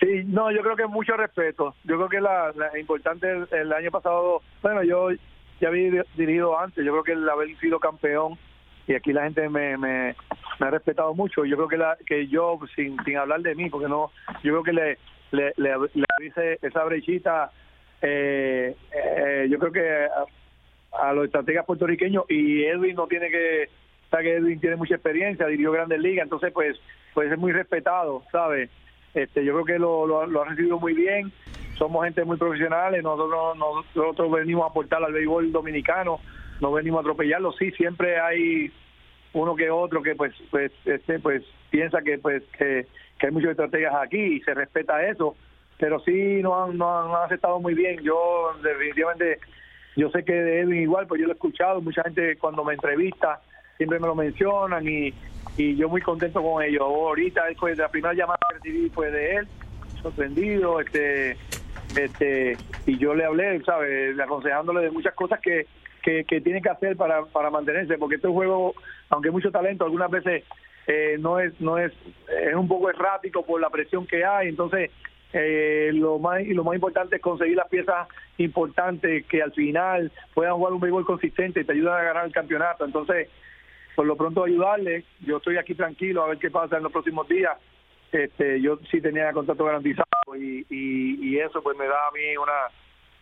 [0.00, 1.74] Sí, no, yo creo que mucho respeto.
[1.84, 5.10] Yo creo que la, importante el año pasado, bueno, yo
[5.60, 8.38] ya había dirigido antes, yo creo que el haber sido campeón
[8.86, 10.14] y aquí la gente me, me,
[10.60, 11.44] ha respetado mucho.
[11.44, 14.10] Yo creo que la, que yo, sin, sin hablar de mí, porque no,
[14.42, 14.98] yo creo que le,
[15.30, 17.50] le, le, esa brechita,
[18.00, 23.68] eh, eh, yo creo que a, a los estrategas puertorriqueños y Edwin no tiene que,
[24.10, 26.80] sabe que Edwin tiene mucha experiencia, dirigió grandes ligas, entonces pues,
[27.12, 28.70] pues es muy respetado, ¿sabes?
[29.12, 31.30] Este, yo creo que lo, lo, lo ha recibido muy bien.
[31.78, 33.56] Somos gente muy profesional, nosotros,
[33.94, 36.20] nosotros venimos a aportar al béisbol dominicano,
[36.60, 37.52] no venimos a atropellarlo.
[37.52, 38.72] Sí, siempre hay
[39.32, 42.86] uno que otro que pues pues este pues piensa que pues que,
[43.20, 45.36] hay muchos estrategas aquí y se respeta eso,
[45.78, 48.00] pero sí no han, no aceptado muy bien.
[48.02, 49.38] Yo definitivamente
[49.96, 52.74] yo sé que de Edwin igual, pues yo lo he escuchado, mucha gente cuando me
[52.74, 53.40] entrevista
[53.78, 55.14] siempre me lo mencionan y,
[55.56, 56.82] yo muy contento con ellos.
[56.82, 59.48] Ahorita después la primera llamada que recibí fue de él,
[60.00, 61.36] sorprendido, este,
[61.94, 64.18] este, y yo le hablé, ¿sabes?
[64.18, 65.66] aconsejándole de muchas cosas que,
[66.02, 68.74] que, que tiene que hacer para, para mantenerse, porque este juego,
[69.10, 70.44] aunque mucho talento, algunas veces
[70.86, 71.92] eh, no es, no es,
[72.28, 74.90] es un poco errático por la presión que hay, entonces
[75.32, 80.10] eh, lo más y lo más importante es conseguir las piezas importantes que al final
[80.32, 82.84] puedan jugar un béisbol consistente y te ayudan a ganar el campeonato.
[82.84, 83.28] Entonces,
[83.94, 85.04] por lo pronto ayudarle.
[85.20, 87.58] Yo estoy aquí tranquilo a ver qué pasa en los próximos días.
[88.12, 92.36] Este, yo sí tenía contrato garantizado y, y, y eso pues me da a mí
[92.36, 92.52] una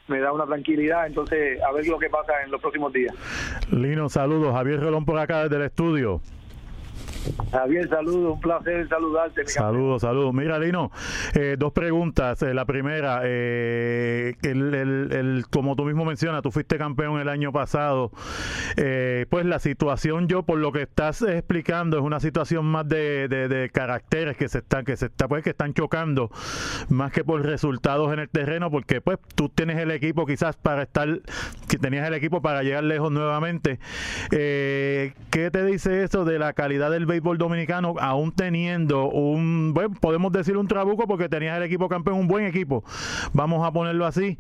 [0.09, 1.07] me da una tranquilidad.
[1.07, 3.15] Entonces, a ver lo que pasa en los próximos días.
[3.71, 4.55] Lino, saludos.
[4.55, 6.21] Javier Rolón por acá desde el estudio.
[7.51, 9.47] Javier, saludos, un placer saludarte.
[9.47, 10.35] Saludos, saludos.
[10.35, 10.91] Mira, Lino,
[11.35, 12.43] eh, dos preguntas.
[12.43, 17.53] Eh, la primera, eh, el, el- como tú mismo mencionas, tú fuiste campeón el año
[17.53, 18.11] pasado.
[18.77, 23.49] Pues la situación, yo por lo que estás explicando, es una situación más de, de-
[23.49, 26.31] de caracteres que se están, que se está, pues, que están chocando,
[26.89, 30.83] más que por resultados en el terreno, porque pues tú tienes el equipo quizás para
[30.83, 31.09] estar,
[31.69, 33.79] que tenías el equipo para llegar lejos nuevamente.
[34.31, 40.33] ¿Qué te dice eso de la calidad del béisbol dominicano, aún teniendo un, bueno, podemos
[40.33, 42.85] decir un trabuco porque tenías el equipo campeón, un buen equipo,
[43.33, 44.39] vamos a ponerlo así.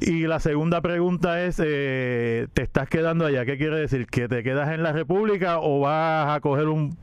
[0.00, 3.44] Y la segunda pregunta es, eh, ¿te estás quedando allá?
[3.44, 4.06] ¿Qué quiere decir?
[4.06, 6.96] ¿Que te quedas en la República o vas a coger un,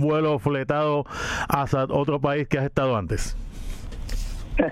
[0.00, 1.04] vuelo fletado
[1.48, 3.36] hacia otro país que has estado antes?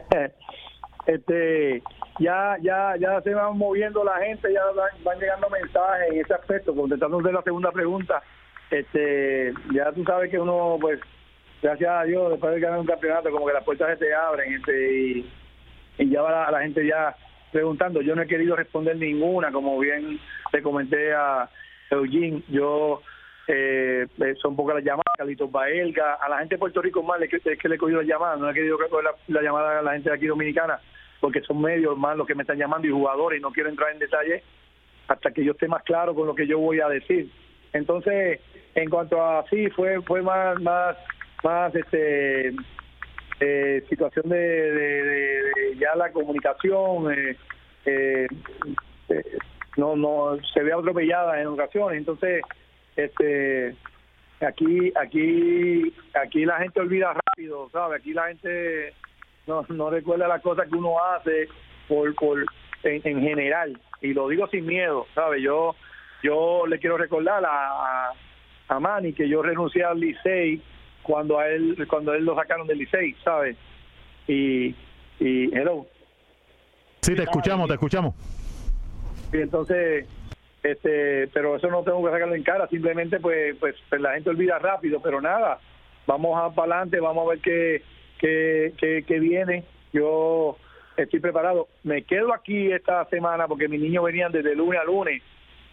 [1.06, 1.82] este
[2.18, 6.32] ya ya ya se van moviendo la gente ya van, van llegando mensajes en ese
[6.32, 8.22] aspecto contestando de la segunda pregunta
[8.70, 11.00] este ya tú sabes que uno pues
[11.62, 14.55] gracias a Dios después de ganar un campeonato como que las puertas se te abren
[14.55, 15.24] este
[15.98, 17.14] y, ya va la, la gente ya
[17.53, 18.03] preguntando.
[18.03, 20.18] Yo no he querido responder ninguna como bien
[20.53, 21.48] le comenté a
[21.90, 22.42] Eugene.
[22.48, 23.00] Yo
[23.46, 27.03] eh, eh, son pocas las llamadas que Carlitos Baelga, a la gente de Puerto Rico
[27.03, 29.14] más es que, es que le he cogido la llamada, no he querido coger la,
[29.29, 30.81] la llamada a la gente de aquí dominicana,
[31.20, 33.92] porque son medios más los que me están llamando y jugadores, y no quiero entrar
[33.92, 34.42] en detalle
[35.09, 37.31] hasta que yo esté más claro con lo que yo voy a decir.
[37.74, 38.40] Entonces,
[38.74, 40.96] en cuanto a sí, fue fue más más
[41.42, 42.54] más este
[43.40, 47.37] eh, situación de, de- ya la comunicación eh,
[47.84, 48.26] eh,
[49.08, 49.38] eh,
[49.76, 51.98] no no se ve atropellada en ocasiones.
[51.98, 52.42] Entonces
[52.96, 53.74] este
[54.40, 58.94] aquí aquí aquí la gente olvida rápido sabe aquí la gente
[59.46, 61.48] no, no recuerda las cosas que uno hace
[61.88, 62.44] por por
[62.84, 63.78] en, en general.
[64.00, 65.74] Y lo digo sin miedo sabe yo
[66.24, 68.12] yo le quiero recordar a, a,
[68.68, 70.60] a Manny que yo renuncié al Licey
[71.02, 73.56] cuando a él cuando él lo sacaron del Licey sabe
[74.26, 74.74] y
[75.20, 75.87] y hello.
[77.02, 78.14] Sí, te escuchamos, te escuchamos.
[79.32, 80.06] y entonces
[80.62, 84.30] este pero eso no tengo que sacarlo en cara simplemente pues pues, pues la gente
[84.30, 85.58] olvida rápido pero nada
[86.06, 87.82] vamos a para adelante vamos a ver qué
[88.18, 89.64] qué, qué, qué viene.
[89.92, 90.56] Yo
[90.96, 91.68] estoy preparado.
[91.82, 95.22] Me quedo aquí esta semana porque mis niños venían desde lunes a lunes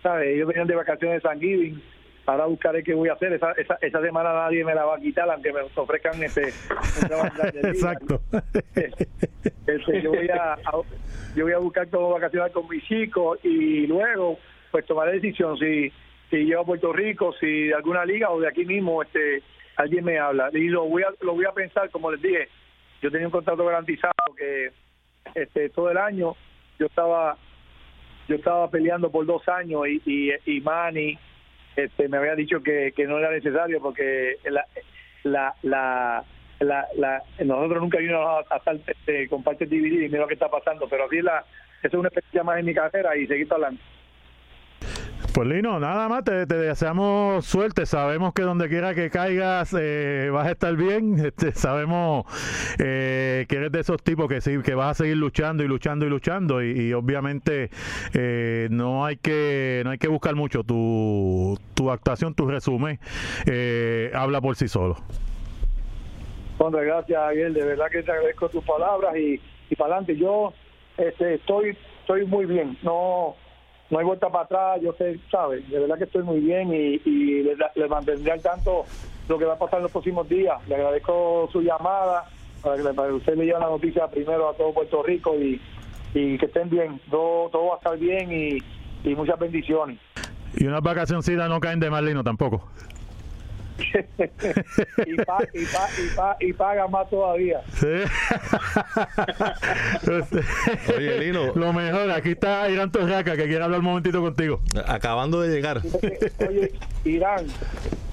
[0.01, 1.81] sabes ellos venían de vacaciones de San Giving
[2.25, 4.99] ahora buscaré qué voy a hacer esa, esa, esa semana nadie me la va a
[4.99, 6.49] quitar aunque me ofrezcan este.
[7.63, 8.21] Exacto.
[9.67, 10.81] Este, yo voy a, a-
[11.35, 14.37] yo voy a buscar como vacaciones con mis chicos y luego
[14.71, 15.91] pues tomaré decisión si
[16.29, 19.41] si llevo a Puerto Rico si de alguna liga o de aquí mismo este
[19.77, 22.49] alguien me habla y lo voy a lo voy a pensar como les dije
[23.01, 24.71] yo tenía un contrato garantizado que
[25.35, 26.35] este todo el año
[26.79, 27.37] yo estaba
[28.31, 31.17] yo estaba peleando por dos años y y, y Manny
[31.75, 34.65] este me había dicho que, que no era necesario porque la
[35.23, 36.23] la la
[36.59, 40.35] la, la- nosotros nunca vimos a, a estar este, con divididas y mira lo que
[40.35, 41.43] está pasando pero así la
[41.83, 43.81] es una experiencia más en mi carrera y seguir adelante
[45.33, 47.85] Pues Lino, nada más, te, deseamos suerte.
[47.85, 51.25] Sabemos que donde quiera que caigas eh, vas a estar bien.
[51.31, 52.25] Este, sabemos
[52.79, 56.05] eh, que eres de esos tipos que sí, que vas a seguir luchando y luchando
[56.05, 56.61] y luchando.
[56.61, 57.69] Y, y obviamente
[58.13, 60.63] eh, no hay que no hay que buscar mucho.
[60.63, 62.99] Tu, tu actuación, tu resumen,
[63.45, 64.97] eh, habla por sí solo.
[66.57, 67.53] Bueno, gracias, Ariel.
[67.53, 69.39] De verdad que te agradezco tus palabras y,
[69.69, 70.17] y para adelante.
[70.17, 70.53] Yo
[70.97, 72.77] este, estoy estoy muy bien.
[72.83, 73.35] No
[73.91, 74.81] no hay vuelta para atrás.
[74.81, 75.69] Yo sé, ¿sabes?
[75.69, 78.85] De verdad que estoy muy bien y, y le, mantendré al tanto
[79.27, 80.57] lo que va a pasar en los próximos días.
[80.67, 82.25] Le agradezco su llamada
[82.63, 85.61] para que, para que usted le lleve la noticia primero a todo Puerto Rico y,
[86.13, 86.99] y que estén bien.
[87.11, 88.57] Todo, todo va a estar bien y,
[89.03, 89.99] y muchas bendiciones.
[90.55, 92.67] Y unas vacacioncitas no caen de mal, Lino, tampoco.
[95.05, 97.61] y, pa- y, pa- y, pa- y paga más todavía.
[100.97, 101.53] Oye, Lino.
[101.55, 104.61] Lo mejor, aquí está Irán Torraca que quiere hablar un momentito contigo.
[104.87, 105.81] Acabando de llegar.
[106.47, 106.73] Oye,
[107.05, 107.47] Irán,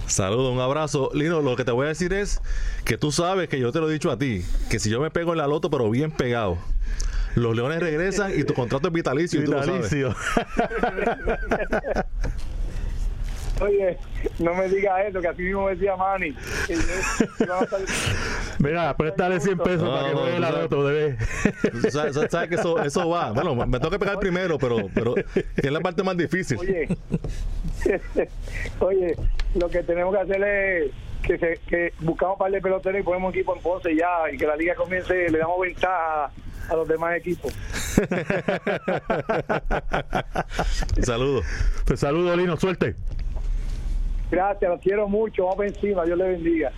[0.06, 1.10] Saludos, un abrazo.
[1.12, 2.40] Lino, lo que te voy a decir es
[2.84, 5.10] que tú sabes que yo te lo he dicho a ti, que si yo me
[5.10, 6.56] pego en la loto, pero bien pegado,
[7.34, 9.42] los leones regresan y tu contrato es vitalicio.
[9.42, 9.92] y tú lo sabes.
[13.60, 13.98] Oye,
[14.38, 16.32] no me digas eso, que así mismo me decía Manny.
[16.66, 16.80] que yo-
[17.54, 17.80] a estar-
[18.60, 21.16] Mira, préstale 100 pesos No, para que no, juegue tú la loto, bebé.
[21.90, 23.32] Sabes, que eso, eso va.
[23.32, 25.24] Bueno, me tengo que pegar primero, pero, pero que
[25.56, 26.58] es la parte más difícil.
[26.58, 26.88] Oye,
[28.80, 29.16] oye,
[29.54, 30.90] lo que tenemos que hacer es
[31.22, 34.36] que, se, que buscamos un par de peloteros y ponemos equipo en Ponce ya y
[34.36, 36.30] que la liga comience, le damos ventaja
[36.68, 37.52] a los demás equipos.
[41.02, 41.44] Saludos.
[41.86, 42.94] Pues saludos, Lino, suerte.
[44.30, 46.72] Gracias, los quiero mucho, vamos encima, Dios le bendiga.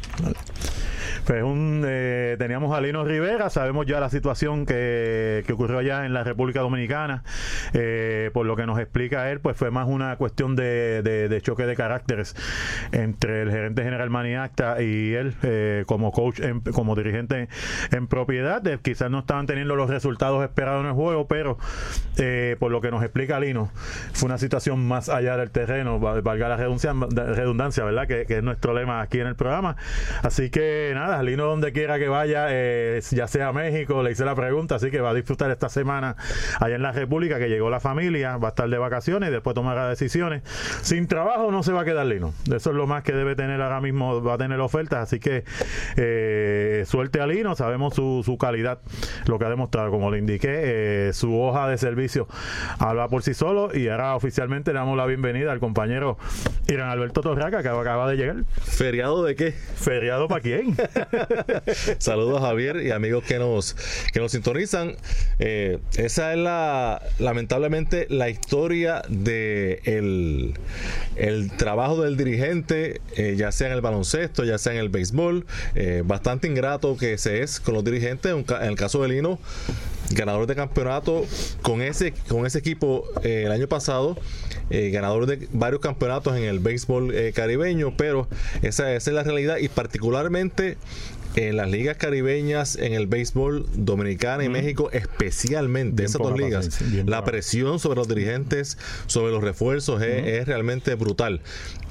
[1.30, 6.04] Pues un, eh, teníamos a Lino Rivera, sabemos ya la situación que, que ocurrió allá
[6.04, 7.22] en la República Dominicana.
[7.72, 11.66] Eh, por lo que nos explica él, pues fue más una cuestión de, de- choque
[11.66, 12.34] de caracteres
[12.90, 17.48] entre el gerente general Maniacta y él eh, como coach, en- como dirigente
[17.92, 18.66] en propiedad.
[18.66, 21.58] Eh, quizás no estaban teniendo los resultados esperados en el juego, pero
[22.18, 23.70] eh, por lo que nos explica Lino,
[24.14, 26.92] fue una situación más allá del terreno, val- valga la redundancia,
[27.34, 28.08] redundancia ¿verdad?
[28.08, 29.76] Que, que es nuestro lema aquí en el programa.
[30.24, 34.24] Así que nada, Lino donde quiera que vaya, eh, ya sea a México, le hice
[34.24, 36.16] la pregunta, así que va a disfrutar esta semana
[36.58, 39.54] allá en la República, que llegó la familia, va a estar de vacaciones y después
[39.54, 40.42] tomará decisiones.
[40.82, 42.32] Sin trabajo no se va a quedar Lino.
[42.46, 45.44] Eso es lo más que debe tener ahora mismo, va a tener ofertas, así que
[45.96, 48.80] eh, suerte a Lino, sabemos su, su calidad,
[49.26, 52.28] lo que ha demostrado, como le indiqué, eh, su hoja de servicio
[52.78, 56.18] habla por sí solo y ahora oficialmente le damos la bienvenida al compañero
[56.68, 58.36] Irán Alberto Torraca, que acaba de llegar.
[58.62, 59.52] ¿Feriado de qué?
[59.52, 60.76] ¿Feriado para quién?
[61.98, 63.76] Saludos Javier y amigos que nos,
[64.12, 64.96] que nos sintonizan.
[65.38, 70.54] Eh, esa es la, lamentablemente, la historia de el,
[71.16, 75.46] el trabajo del dirigente, eh, ya sea en el baloncesto, ya sea en el béisbol.
[75.74, 78.32] Eh, bastante ingrato que se es con los dirigentes.
[78.32, 79.38] En el caso de Lino,
[80.10, 81.24] ganador de campeonato
[81.62, 84.16] con ese, con ese equipo eh, el año pasado,
[84.70, 88.28] eh, ganador de varios campeonatos en el béisbol eh, caribeño, pero
[88.62, 90.76] esa, esa es la realidad y particularmente
[91.36, 97.24] en las ligas caribeñas, en el béisbol dominicana y México, especialmente esas dos ligas, la
[97.24, 101.40] presión sobre los dirigentes, sobre los refuerzos es, es realmente brutal.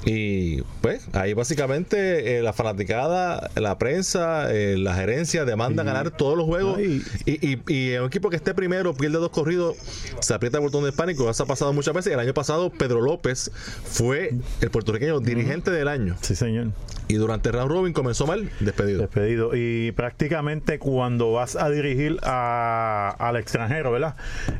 [0.04, 6.38] Y pues ahí básicamente eh, la fanaticada, la prensa, eh, la gerencia demanda ganar todos
[6.38, 6.80] los juegos.
[6.80, 9.76] y, y, y, un equipo que esté primero, pierde dos corridos,
[10.20, 11.28] se aprieta el botón de pánico.
[11.28, 12.12] Eso ha pasado muchas veces.
[12.12, 13.50] El año pasado, Pedro López
[13.84, 16.16] fue el puertorriqueño dirigente del año.
[16.22, 16.68] Sí, señor.
[17.10, 19.00] Y durante el round robin comenzó mal, despedido.
[19.00, 19.50] Despedido.
[19.52, 24.14] Y prácticamente cuando vas a dirigir a, al extranjero, ¿verdad?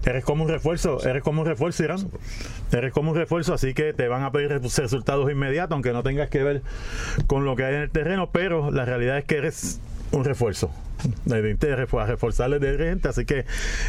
[0.05, 2.09] Eres como un refuerzo, eres como un refuerzo, Irán.
[2.73, 6.29] Eres como un refuerzo, así que te van a pedir resultados inmediatos, aunque no tengas
[6.29, 6.63] que ver
[7.29, 10.73] con lo que hay en el terreno, pero la realidad es que eres un refuerzo
[11.03, 13.45] a reforzarle de gente, así que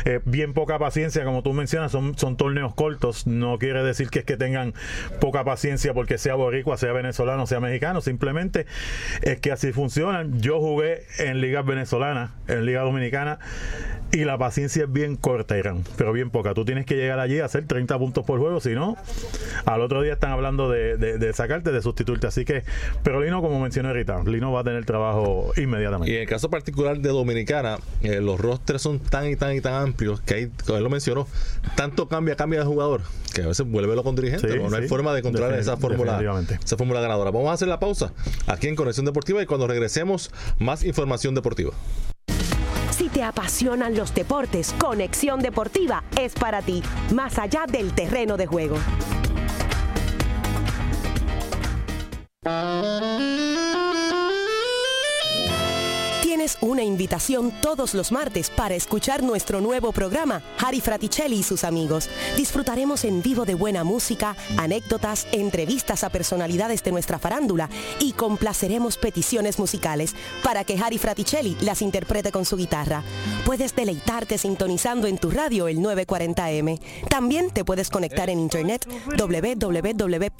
[0.06, 4.19] eh, bien poca paciencia, como tú mencionas, son, son torneos cortos, no quiere decir que
[4.19, 4.74] es que tengan
[5.19, 8.65] poca paciencia porque sea boricua, sea venezolano, sea mexicano, simplemente
[9.21, 10.41] es que así funcionan.
[10.41, 13.39] Yo jugué en ligas venezolanas, en liga dominicana,
[14.12, 16.54] y la paciencia es bien corta, Irán, pero bien poca.
[16.54, 18.97] Tú tienes que llegar allí a hacer 30 puntos por juego, si no,
[19.65, 22.28] al otro día están hablando de, de, sacarte, de sustituirte.
[22.28, 22.63] Así que,
[23.04, 26.12] pero Lino, como mencioné ahorita, Lino va a tener trabajo inmediatamente.
[26.12, 29.61] Y en el caso particular de Dominicana, eh, los rosters son tan y tan y
[29.61, 31.27] tan amplios que hay, como él lo mencionó,
[31.75, 33.01] tanto cambia, cambia de jugador,
[33.33, 34.57] que a veces vuelve lo con dirigente.
[34.57, 36.19] no, hay forma de encontrar esa fórmula,
[36.63, 37.31] esa fórmula ganadora.
[37.31, 38.13] Vamos a hacer la pausa
[38.47, 41.71] aquí en Conexión Deportiva y cuando regresemos, más información deportiva.
[42.91, 46.83] Si te apasionan los deportes, Conexión Deportiva es para ti,
[47.13, 48.77] más allá del terreno de juego.
[56.41, 61.63] Tienes una invitación todos los martes para escuchar nuestro nuevo programa, Harry Fraticelli y sus
[61.63, 62.10] amigos.
[62.36, 68.97] Disfrutaremos en vivo de buena música, anécdotas, entrevistas a personalidades de nuestra farándula y complaceremos
[68.97, 73.04] peticiones musicales para que Harry Fraticelli las interprete con su guitarra.
[73.45, 76.80] Puedes deleitarte sintonizando en tu radio el 940M.
[77.08, 80.32] También te puedes conectar en internet www.wipr.pr,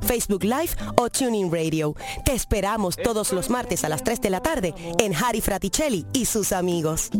[0.00, 1.94] Facebook Live o Tuning Radio.
[2.24, 6.26] Te esperamos todos los martes a las 3 de la tarde en Harry Fraticelli y
[6.26, 7.10] sus amigos.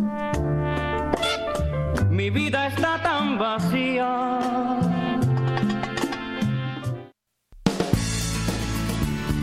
[2.11, 4.41] Mi vida está tan vacía.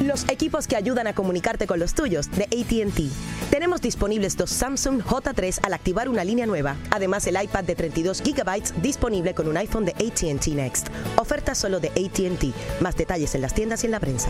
[0.03, 3.49] Los equipos que ayudan a comunicarte con los tuyos de ATT.
[3.51, 6.75] Tenemos disponibles dos Samsung J3 al activar una línea nueva.
[6.89, 10.87] Además, el iPad de 32 GB disponible con un iPhone de ATT Next.
[11.17, 12.81] Oferta solo de ATT.
[12.81, 14.29] Más detalles en las tiendas y en la prensa.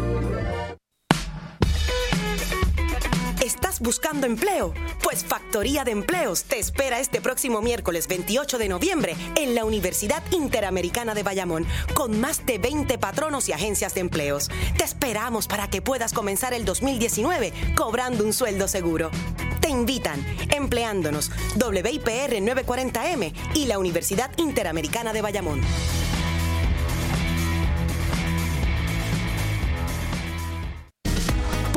[3.81, 4.73] Buscando empleo?
[5.03, 10.23] Pues Factoría de Empleos te espera este próximo miércoles 28 de noviembre en la Universidad
[10.31, 14.49] Interamericana de Bayamón con más de 20 patronos y agencias de empleos.
[14.77, 19.11] Te esperamos para que puedas comenzar el 2019 cobrando un sueldo seguro.
[19.59, 25.61] Te invitan empleándonos WIPR 940M y la Universidad Interamericana de Bayamón.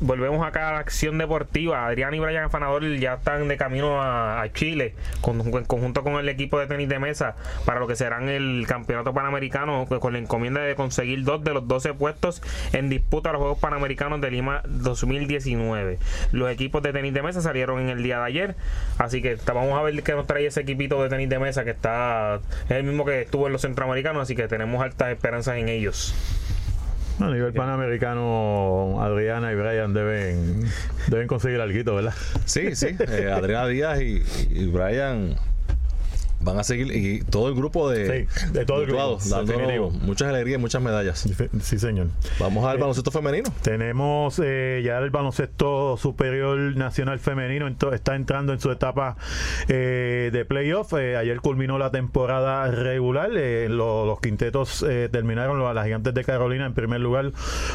[0.00, 1.86] Volvemos acá a la acción deportiva.
[1.86, 6.28] Adrián y Brian Afanador ya están de camino a, Chile, con, en conjunto con el
[6.28, 10.60] equipo de tenis de mesa, para lo que serán el campeonato panamericano, con la encomienda
[10.60, 12.42] de conseguir dos de los 12 puestos
[12.72, 15.98] en disputa a los Juegos Panamericanos de Lima 2019.
[16.32, 18.56] Los equipos de tenis de mesa salieron en el día de ayer,
[18.98, 21.70] así que vamos a ver qué nos trae ese equipito de tenis de mesa que
[21.70, 25.68] está, es el mismo que estuvo en los centroamericanos, así que tenemos altas esperanzas en
[25.68, 26.14] ellos.
[27.20, 30.64] A nivel panamericano, Adriana y Brian deben,
[31.06, 32.14] deben conseguir algo, ¿verdad?
[32.44, 32.88] Sí, sí.
[33.08, 35.36] Eh, Adriana Díaz y, y Brian
[36.44, 39.90] van a seguir y todo el grupo de, Sí, de todo el grupo, definitivo.
[39.90, 41.26] muchas alegrías y muchas medallas.
[41.62, 42.08] Sí, señor.
[42.38, 43.50] Vamos al baloncesto femenino.
[43.62, 49.16] Tenemos eh, ya el baloncesto superior nacional femenino, ento- está entrando en su etapa
[49.68, 50.92] eh, de playoff.
[50.94, 53.30] Eh, ayer culminó la temporada regular.
[53.34, 57.32] eh, lo- los quintetos eh, terminaron los- las gigantes de Carolina en primer lugar,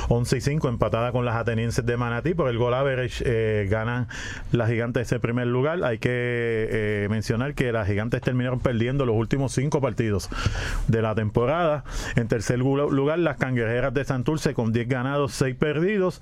[0.10, 2.34] 11 y 5, empatada con las atenienses de Manatí.
[2.34, 4.08] Por el gol average eh, ganan
[4.52, 5.84] las gigantes ese primer lugar.
[5.84, 10.30] Hay que eh, mencionar que las gigantes terminaron perdiendo los últimos cinco partidos
[10.88, 11.84] de la temporada.
[12.16, 16.22] En tercer lugar, las cangrejeras de Santurce con 10 ganados, 6 perdidos.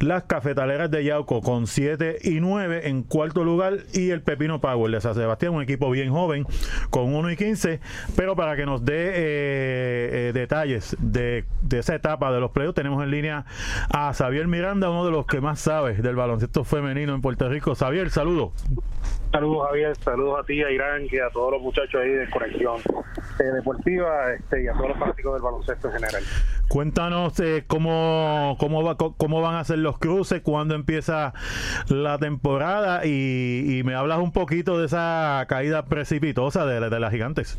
[0.00, 3.78] Las cafetaleras de Yauco con 7 y 9 en cuarto lugar.
[3.92, 6.46] Y el Pepino Power de San Sebastián, un equipo bien joven,
[6.90, 7.80] con 1 y 15.
[8.16, 12.74] Pero para que nos dé eh, eh, detalles de, de esa etapa de los playoffs,
[12.74, 13.44] tenemos en línea
[13.90, 17.74] a Xavier Miranda, uno de los que más sabe del baloncesto femenino en Puerto Rico.
[17.74, 18.52] Xavier, saludos.
[19.32, 22.76] Saludos Javier, saludos a ti, a Irán y a todos los muchachos ahí de Conexión
[23.38, 26.22] eh, Deportiva este, y a todos los fanáticos del baloncesto en general.
[26.68, 31.32] Cuéntanos eh, cómo, cómo, va, cómo van a ser los cruces, cuándo empieza
[31.88, 37.10] la temporada y, y me hablas un poquito de esa caída precipitosa de, de las
[37.10, 37.58] gigantes.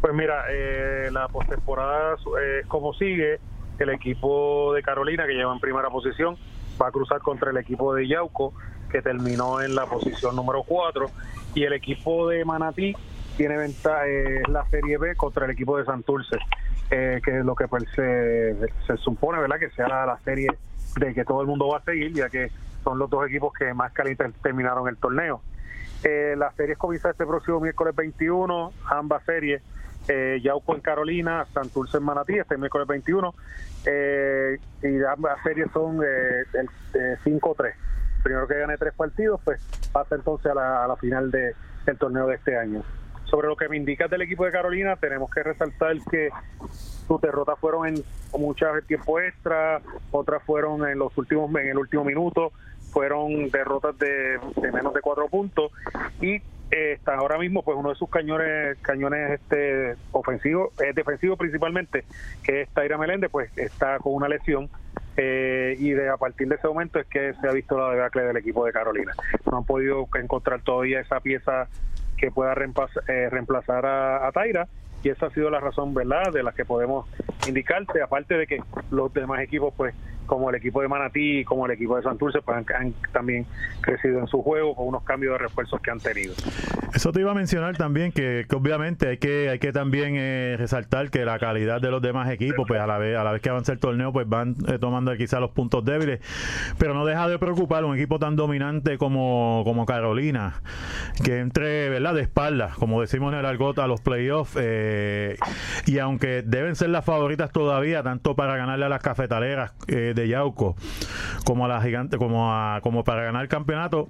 [0.00, 3.38] Pues mira, eh, la postemporada eh, es como sigue.
[3.78, 6.36] El equipo de Carolina, que lleva en primera posición,
[6.80, 8.52] va a cruzar contra el equipo de Yauco,
[8.90, 11.06] que terminó en la posición número 4.
[11.54, 12.94] Y el equipo de Manatí
[13.40, 16.36] tiene ventaja eh, la Serie B contra el equipo de Santurce,
[16.90, 18.54] eh, que es lo que pues, se,
[18.86, 20.48] se supone verdad que sea la, la serie
[20.96, 22.52] de que todo el mundo va a seguir, ya que
[22.84, 25.40] son los dos equipos que más calientes terminaron el torneo.
[26.04, 29.62] Eh, las series comienzan este próximo miércoles 21, ambas series,
[30.06, 33.34] eh, Yauco en Carolina, Santurce en Manatí, este miércoles 21,
[33.86, 37.72] eh, y ambas series son eh, el eh, 5-3.
[38.22, 39.62] Primero que gane tres partidos, pues
[39.92, 41.54] pasa entonces a la, a la final de,
[41.86, 42.84] del torneo de este año.
[43.30, 46.30] Sobre lo que me indicas del equipo de Carolina, tenemos que resaltar que
[47.06, 48.02] sus derrotas fueron en
[48.36, 52.52] muchas de tiempo extra, otras fueron en los últimos en el último minuto,
[52.90, 54.40] fueron derrotas de,
[54.72, 55.70] menos de cuatro puntos.
[56.20, 61.36] Y eh, está ahora mismo pues uno de sus cañones cañones este ofensivos eh, defensivos
[61.36, 62.04] principalmente
[62.44, 64.70] que es Taira Meléndez pues está con una lesión
[65.16, 68.22] eh, y de a partir de ese momento es que se ha visto la debacle
[68.22, 69.12] del equipo de Carolina.
[69.50, 71.68] No han podido encontrar todavía esa pieza
[72.20, 74.68] que pueda reemplazar, eh, reemplazar a, a Taira
[75.02, 77.06] y esa ha sido la razón verdad de la que podemos
[77.48, 79.94] indicarte aparte de que los demás equipos pues
[80.30, 83.46] como el equipo de Manatí como el equipo de Santurce pues han, también
[83.80, 86.34] crecido en su juego con unos cambios de refuerzos que han tenido.
[86.94, 91.10] Eso te iba a mencionar también que, obviamente hay que hay que también eh, resaltar
[91.10, 93.48] que la calidad de los demás equipos pues a la vez a la vez que
[93.48, 96.20] avanza el torneo pues van eh, tomando quizás los puntos débiles.
[96.78, 100.62] Pero no deja de preocupar un equipo tan dominante como, como Carolina
[101.24, 105.36] que entre verdad de espaldas como decimos en el argot a los playoffs eh,
[105.86, 110.28] y aunque deben ser las favoritas todavía tanto para ganarle a las cafetaleras eh, de
[110.28, 110.76] Yauco
[111.44, 114.08] como a las gigantes como a como para ganar el campeonato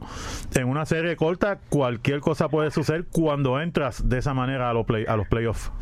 [0.54, 4.86] en una serie corta cualquier cosa puede suceder cuando entras de esa manera a los
[4.86, 5.72] play, a los playoffs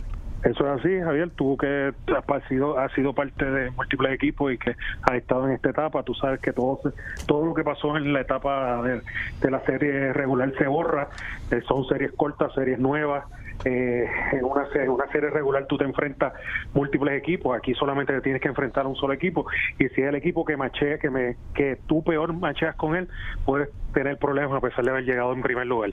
[0.44, 1.30] Eso es así, Javier.
[1.30, 5.54] Tú que has sido, has sido parte de múltiples equipos y que has estado en
[5.54, 6.80] esta etapa, tú sabes que todo,
[7.26, 9.02] todo lo que pasó en la etapa de,
[9.40, 11.08] de la serie regular se borra.
[11.50, 13.24] Eh, son series cortas, series nuevas.
[13.64, 16.32] Eh, en, una, en una serie regular tú te enfrentas
[16.74, 17.56] múltiples equipos.
[17.56, 19.46] Aquí solamente te tienes que enfrentar a un solo equipo.
[19.78, 23.08] Y si es el equipo que machea, que, me, que tú peor macheas con él,
[23.44, 25.92] puedes tener problemas a pesar de haber llegado en primer lugar.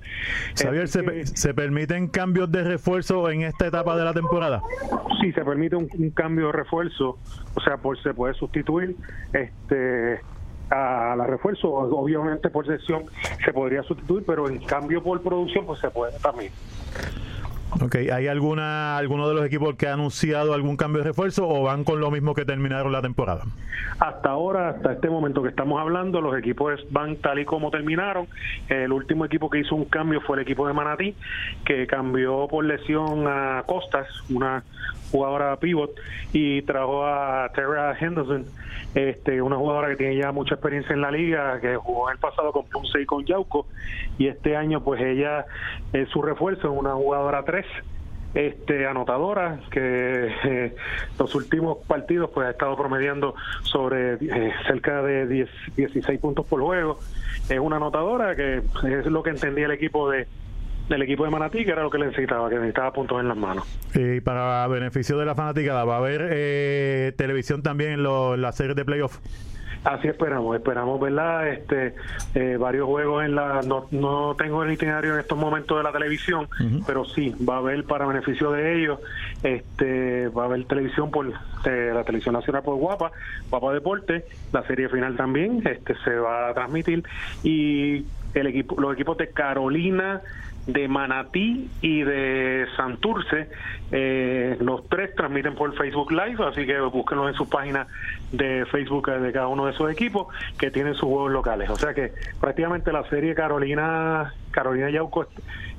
[0.55, 4.61] Xavier, ¿se, pe- ¿se permiten cambios de refuerzo en esta etapa de la temporada?
[5.22, 7.18] si se permite un, un cambio de refuerzo,
[7.55, 8.95] o sea, por, se puede sustituir
[9.34, 10.20] este
[10.70, 13.03] a la refuerzo, obviamente por sesión
[13.43, 16.51] se podría sustituir, pero en cambio por producción pues se puede también.
[17.72, 21.63] Ok, ¿hay alguna alguno de los equipos que ha anunciado algún cambio de refuerzo o
[21.63, 23.43] van con lo mismo que terminaron la temporada?
[23.99, 28.28] Hasta ahora, hasta este momento que estamos hablando, los equipos van tal y como terminaron.
[28.68, 31.16] El último equipo que hizo un cambio fue el equipo de Manatí,
[31.66, 34.63] que cambió por lesión a Costas, una
[35.11, 35.91] jugadora pivot,
[36.34, 38.45] y trajo a Terra Henderson,
[38.95, 42.20] este, una jugadora que tiene ya mucha experiencia en la liga, que jugó en el
[42.20, 43.68] pasado con Ponce y con Yauco,
[44.18, 45.45] y este año pues ella
[45.93, 47.55] es su refuerzo, una jugadora 3
[48.34, 50.76] este anotadora que eh,
[51.18, 53.34] los últimos partidos pues ha estado promediando
[53.64, 56.99] sobre eh, cerca de 10, 16 puntos por juego
[57.49, 60.28] es una anotadora que es lo que entendía el equipo de
[60.89, 63.38] del equipo de Manatí que era lo que le necesitaba que necesitaba puntos en las
[63.38, 68.34] manos Y para beneficio de la fanaticada, ¿va a haber eh, televisión también en, lo-
[68.36, 69.18] en la serie de playoff?
[69.86, 71.47] Así esperamos, esperamos, ¿verdad?
[71.47, 71.93] Este,
[72.33, 73.61] eh, varios juegos en la.
[73.61, 76.47] No, no tengo el itinerario en estos momentos de la televisión,
[76.88, 78.99] pero sí, va a haber para beneficio de ellos,
[79.43, 83.11] este, va a haber televisión por eh, la televisión nacional por Guapa,
[83.51, 87.03] Guapa Deporte, la serie final también, este, se va a transmitir
[87.43, 90.21] y el equipo, los equipos de Carolina
[90.68, 93.49] de Manatí y de Santurce.
[93.91, 97.88] Eh, los tres transmiten por Facebook Live, así que búsquenlos en sus páginas
[98.32, 101.70] de Facebook de cada uno de esos equipos que tienen sus juegos locales.
[101.70, 105.28] O sea que prácticamente la serie Carolina, Carolina Yauco,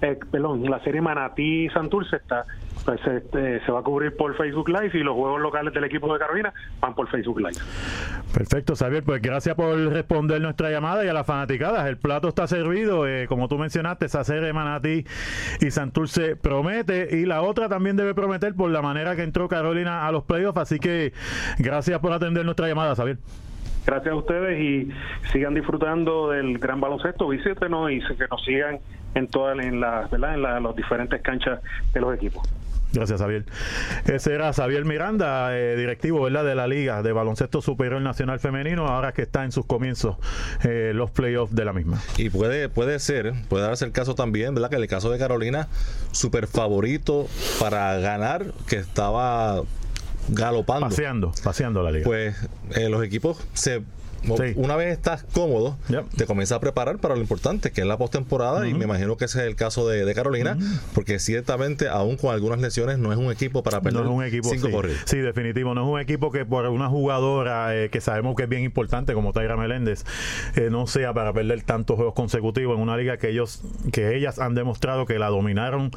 [0.01, 2.45] eh, perdón, la serie Manatí Santurce está
[2.87, 6.11] pues, este, se va a cubrir por Facebook Live y los juegos locales del equipo
[6.12, 7.59] de Carolina van por Facebook Live.
[8.32, 9.03] Perfecto, Xavier.
[9.03, 11.87] Pues gracias por responder nuestra llamada y a las fanaticadas.
[11.87, 13.07] El plato está servido.
[13.07, 15.05] eh, como tú mencionaste, esa serie Manatí
[15.61, 17.18] y Santurce promete.
[17.18, 20.59] Y la otra también debe prometer por la manera que entró Carolina a los playoffs.
[20.59, 21.12] Así que
[21.59, 23.18] gracias por atender nuestra llamada, Xavier.
[23.87, 24.89] Gracias a ustedes y
[25.32, 28.78] sigan disfrutando del gran baloncesto, visítenos y que nos sigan
[29.14, 31.61] en todas en las, en la- las diferentes canchas
[31.95, 32.43] de los equipos.
[32.97, 33.44] Gracias, Xavier.
[34.07, 36.44] Ese era Xavier Miranda, eh, directivo ¿verdad?
[36.44, 40.16] de la Liga de Baloncesto Superior Nacional Femenino, ahora que está en sus comienzos
[40.64, 42.01] eh, los playoffs de la misma.
[42.16, 44.70] Y puede, puede ser, puede darse el caso también, ¿verdad?
[44.70, 45.68] Que el caso de Carolina,
[46.12, 47.28] súper favorito
[47.61, 49.62] para ganar, que estaba
[50.28, 50.88] galopando.
[50.88, 52.05] Paseando, paseando la liga.
[52.05, 52.36] Pues
[52.74, 53.82] eh, los equipos se.
[54.57, 55.77] Una vez estás cómodo,
[56.17, 59.27] te comienzas a preparar para lo importante, que es la postemporada, y me imagino que
[59.27, 60.57] ese es el caso de, de Carolina,
[60.95, 64.25] porque ciertamente, aún con algunas lesiones, no es un equipo para perder No es un
[64.25, 65.01] equipo cinco sí, corridos.
[65.05, 65.75] sí, definitivo.
[65.75, 69.14] No es un equipo que por una jugadora eh, que sabemos que es bien importante
[69.14, 70.05] como Tyra Meléndez
[70.57, 73.62] eh, no sea para perder tantos juegos consecutivos en una liga que ellos
[73.93, 75.91] que ellas han demostrado que la dominaron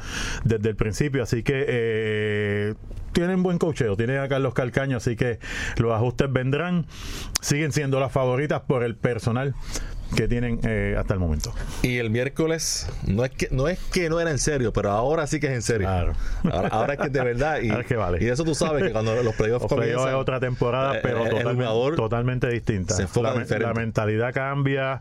[0.44, 1.22] desde el principio.
[1.22, 2.74] Así que eh,
[3.12, 5.38] tienen buen cocheo, tienen a Carlos Calcaño, así que
[5.76, 6.86] los ajustes vendrán.
[7.40, 9.54] Siguen siendo las favoritas por el personal
[10.16, 11.52] que tienen eh, hasta el momento.
[11.82, 15.26] Y el miércoles, no es que no es que no era en serio, pero ahora
[15.26, 15.88] sí que es en serio.
[15.88, 16.14] Ahora,
[16.70, 17.60] ahora es que de verdad.
[17.62, 18.24] Y, Ahora es que vale.
[18.24, 20.08] y eso tú sabes que cuando los playoffs Los playoffs comienzan.
[20.08, 22.94] es otra temporada, eh, pero totalmente, totalmente distinta.
[22.94, 25.00] se enfoca la, la mentalidad cambia.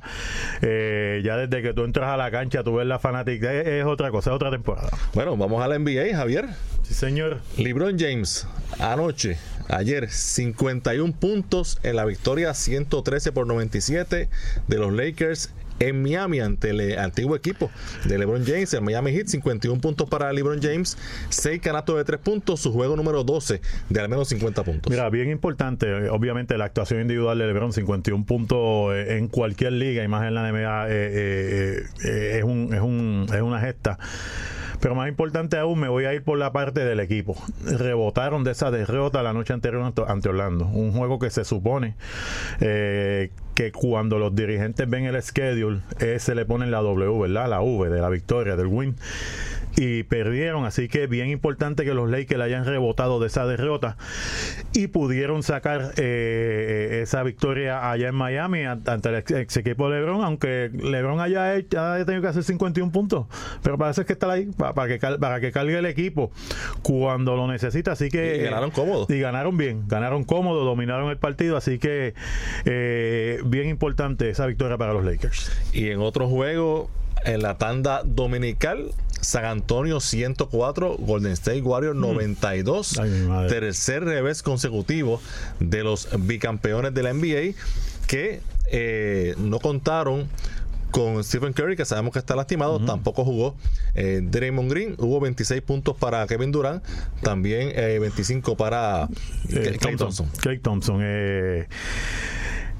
[0.61, 3.53] eh, ya desde que tú entras a la cancha, tú ves la fanática.
[3.53, 4.89] Es, es otra cosa, es otra temporada.
[5.13, 6.49] Bueno, vamos a la NBA, Javier.
[6.83, 7.39] Sí, señor.
[7.57, 8.47] LeBron James,
[8.79, 9.37] anoche,
[9.69, 14.29] ayer, 51 puntos en la victoria 113 por 97
[14.67, 17.69] de los Lakers en Miami ante el eh, antiguo equipo
[18.05, 20.97] de LeBron James, el Miami Heat, 51 puntos para LeBron James,
[21.29, 24.91] 6 canastos de 3 puntos, su juego número 12 de al menos 50 puntos.
[24.91, 29.73] Mira, bien importante, eh, obviamente la actuación individual de LeBron, 51 puntos eh, en cualquier
[29.73, 33.97] liga y más en la NBA eh, eh, es, un, es, un, es una gesta.
[34.81, 37.35] Pero más importante aún, me voy a ir por la parte del equipo.
[37.65, 40.67] Rebotaron de esa derrota la noche anterior ante- ante Orlando.
[40.67, 41.95] Un juego que se supone
[42.61, 47.49] eh, que cuando los dirigentes ven el schedule, eh, se le ponen la W, ¿verdad?
[47.49, 48.95] La V de la victoria, del win.
[49.81, 53.95] Y perdieron, así que bien importante que los Lakers hayan rebotado de esa derrota
[54.73, 59.89] y pudieron sacar eh, esa victoria allá en Miami an- ante el ex, ex equipo
[59.89, 63.27] de LeBron, aunque LeBron haya, hecho- haya tenido que hacer 51 puntos,
[63.63, 66.29] pero parece que está ahí pa- para, que, para que cargue el equipo
[66.81, 68.35] cuando lo necesita, así que...
[68.35, 69.05] Y ganaron cómodo.
[69.07, 72.13] Y ganaron bien, ganaron cómodo, dominaron el partido, así que
[72.65, 75.51] eh, bien importante esa victoria para los Lakers.
[75.71, 76.89] Y en otro juego,
[77.25, 78.91] en la tanda dominical,
[79.21, 82.99] San Antonio 104, Golden State Warriors 92,
[83.49, 85.21] tercer revés consecutivo
[85.59, 87.55] de los bicampeones de la NBA
[88.07, 88.41] que
[88.71, 90.27] eh, no contaron
[90.91, 93.55] con Stephen Curry, que sabemos que está lastimado, tampoco jugó.
[93.93, 96.83] Eh, Draymond Green, hubo 26 puntos para Kevin Durant,
[97.21, 99.07] también eh, 25 para
[99.49, 100.27] Eh, Clay Thompson.
[100.39, 100.99] Clay Thompson.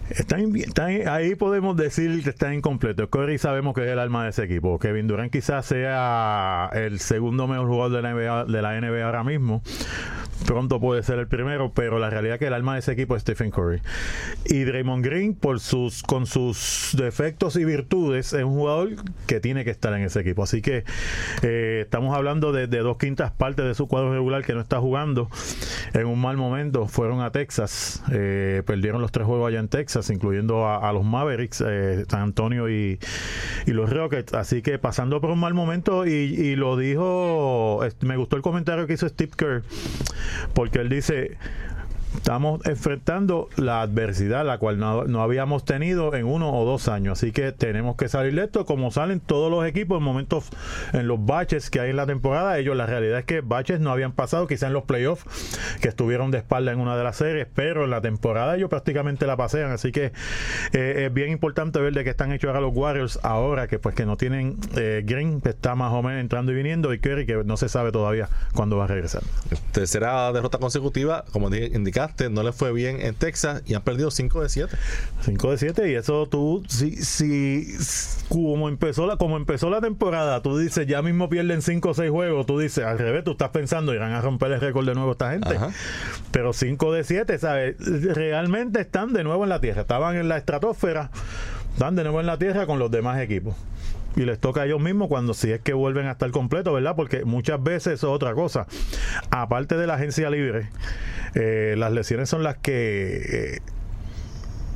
[0.10, 3.10] Están- ahí podemos decir que está incompleto.
[3.10, 4.80] Curry sabemos que es el alma de ese equipo.
[4.80, 9.24] Kevin Durant quizás sea el segundo mejor jugador de la NBA, de la NBA ahora
[9.24, 9.62] mismo.
[10.46, 13.14] Pronto puede ser el primero, pero la realidad es que el alma de ese equipo
[13.16, 13.82] es Stephen Curry.
[14.46, 18.90] Y Draymond Green, por sus, con sus defectos y virtudes, es un jugador
[19.28, 20.44] que tiene que estar en ese equipo.
[20.44, 20.86] Así que
[21.42, 24.80] eh, estamos hablando de, de dos quintas partes de su cuadro regular que no está
[24.80, 25.30] jugando
[25.94, 26.88] en un mal momento.
[26.88, 31.64] Fueron a Texas, eh, perdieron los tres juegos allá en Texas, incluyendo a, los Mavericks,
[31.66, 33.00] eh, San Antonio y,
[33.66, 34.34] los Rockets.
[34.34, 38.94] Así que pasando por un mal momento, y, lo dijo, me gustó el comentario que
[38.94, 39.64] hizo Steve Kerr,
[40.54, 41.38] porque él dice.
[42.16, 47.20] Estamos enfrentando la adversidad, la cual no, no habíamos tenido en uno o dos años.
[47.20, 50.50] Así que tenemos que salir de esto, como salen todos los equipos en momentos,
[50.94, 52.58] en los baches que hay en la temporada.
[52.58, 55.24] Ellos, la realidad es que baches no habían pasado, quizá en los playoffs,
[55.82, 59.26] que estuvieron de espalda en una de las series, pero en la temporada ellos prácticamente
[59.28, 59.72] la pasean.
[59.72, 60.12] Así que
[60.74, 63.96] eh, es bien importante ver de qué están hechos ahora los Warriors, ahora que pues
[63.96, 67.26] que no tienen eh, Green, que está más o menos entrando y viniendo, y Curry,
[67.26, 69.22] que no se sabe todavía cuándo va a regresar.
[69.72, 71.76] Tercera derrota consecutiva, como dije-
[72.30, 74.78] no le fue bien en Texas y han perdido 5 de 7.
[75.22, 77.68] 5 de 7 y eso tú si, si
[78.30, 82.12] como empezó la como empezó la temporada tú dices ya mismo pierden 5 o 6
[82.12, 85.12] juegos tú dices al revés tú estás pensando irán a romper el récord de nuevo
[85.12, 85.58] esta gente.
[86.32, 87.76] Pero 5 de 7 sabes
[88.16, 91.12] realmente están de nuevo en la tierra estaban en la estratosfera
[91.74, 93.56] están de nuevo en la tierra con los demás equipos
[94.22, 96.96] y les toca a ellos mismos cuando si es que vuelven a estar completos, ¿verdad?
[96.96, 98.68] Porque muchas veces eso es otra cosa.
[99.32, 100.70] Aparte de la agencia libre,
[101.36, 103.60] eh, las lesiones son las que eh,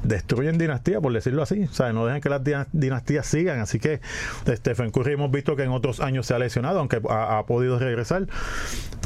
[0.04, 1.64] destruyen dinastías, por decirlo así.
[1.64, 3.60] O sea, no dejan que las dina- dinastías sigan.
[3.60, 4.00] Así que
[4.48, 8.28] Stephen Curry hemos visto que en otros años se ha lesionado, aunque ha podido regresar.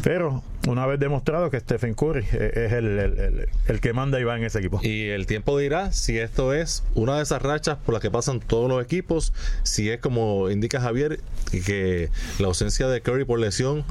[0.03, 4.19] Pero una vez demostrado que Stephen Curry eh, es el, el- el- el que manda
[4.19, 4.79] y va en ese equipo.
[4.83, 8.39] Y el tiempo dirá si esto es una de esas rachas por las que pasan
[8.39, 11.19] todos los equipos, si es como indica Javier,
[11.65, 12.09] que
[12.39, 13.83] la ausencia de Curry por lesión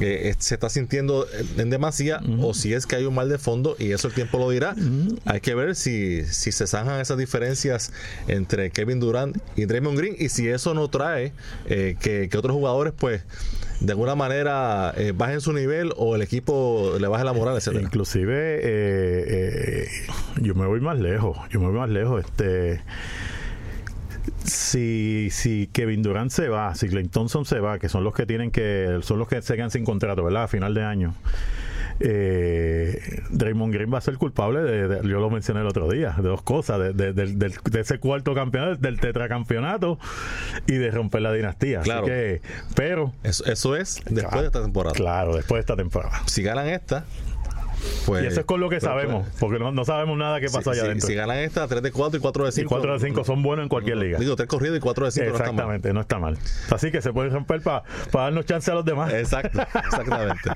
[0.00, 1.26] eh, es- se está sintiendo
[1.56, 4.38] en demasía, o si es que hay un mal de fondo, y eso el tiempo
[4.38, 4.74] lo dirá.
[5.24, 7.92] Hay que ver si, si se zanjan esas diferencias
[8.28, 11.32] entre Kevin Durant y Draymond Green, y si eso no trae
[11.66, 13.22] eh, que, que otros jugadores, pues,
[13.80, 17.82] de alguna manera eh, bajen su nivel o el equipo le baje la moral, etcétera.
[17.82, 19.88] Inclusive eh, eh,
[20.40, 22.24] yo me voy más lejos, yo me voy más lejos.
[22.24, 22.80] Este
[24.44, 28.26] si, si Kevin Durant se va, si Clay Thompson se va, que son los que
[28.26, 30.44] tienen que, son los que se quedan sin contrato, ¿verdad?
[30.44, 31.14] A final de año.
[32.00, 32.98] Eh,
[33.30, 36.28] Draymond Green va a ser culpable de, de- yo lo mencioné el otro día, de
[36.28, 39.98] dos cosas, de, de- ese cuarto campeonato, del tetracampeonato
[40.66, 41.80] y de romper la dinastía.
[41.80, 42.06] Así Claro.
[42.06, 42.40] que,
[42.74, 44.94] pero Eso, eso es después de esta temporada.
[44.94, 46.20] Claro, después de esta temporada.
[46.26, 47.04] Si ganan esta,
[48.06, 48.24] pues.
[48.24, 50.56] y eso es con lo que pues, sabemos, porque no, no sabemos nada que Si,
[50.56, 51.06] pasó allá si- adentro.
[51.08, 52.64] si ganan esta, 3 de 4 y 4 de 5.
[52.66, 54.18] Y 4 de 5 son buenos en cualquier liga.
[54.18, 55.52] Digo, 3 corridos y 4 de 5 no están mal.
[55.54, 56.38] Exactamente, no está mal.
[56.70, 57.82] Así que se puede romper para
[58.12, 59.12] darnos chance a los demás.
[59.12, 60.50] Exacto, exactamente.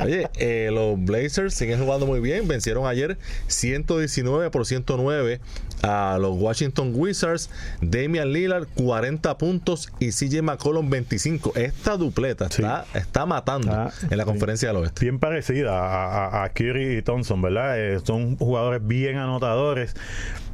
[0.00, 2.46] Oye, eh, los Blazers siguen jugando muy bien.
[2.48, 5.40] Vencieron ayer 119 por 109
[5.82, 7.50] a los Washington Wizards.
[7.80, 11.52] Damian Lillard 40 puntos y CJ McCollum 25.
[11.56, 15.04] Esta dupleta está, está matando en la conferencia del oeste.
[15.04, 17.78] Bien parecida a, a, a Curry y Thompson, ¿verdad?
[17.78, 19.94] Eh, son jugadores bien anotadores.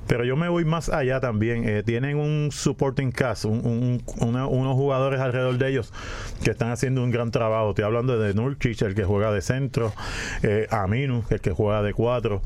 [0.07, 1.67] Pero yo me voy más allá también.
[1.67, 5.95] Eh, tienen un supporting cast, un- un- una- unos jugadores alrededor de ellos
[6.43, 7.71] que están haciendo un gran trabajo.
[7.71, 9.95] Estoy hablando de Nurkic, el que juega de centro,
[10.43, 12.43] eh, Aminu, el que juega de cuatro,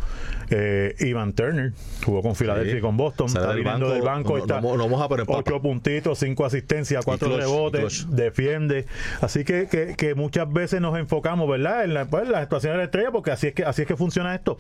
[0.51, 1.73] eh, Ivan Turner,
[2.05, 2.79] jugó con Filadelfia Sí.
[2.79, 5.09] y con Boston, Sale está del viniendo banco, del banco, no- está no no moja,
[5.09, 8.87] pero ocho puntitos, cinco asistencias, cuatro clutch, rebotes, defiende.
[9.21, 11.85] Así que, que, que muchas veces nos enfocamos, ¿verdad?
[11.85, 13.97] En la, pues, la situación de la estrella, porque así es que así es que
[13.97, 14.57] funciona esto.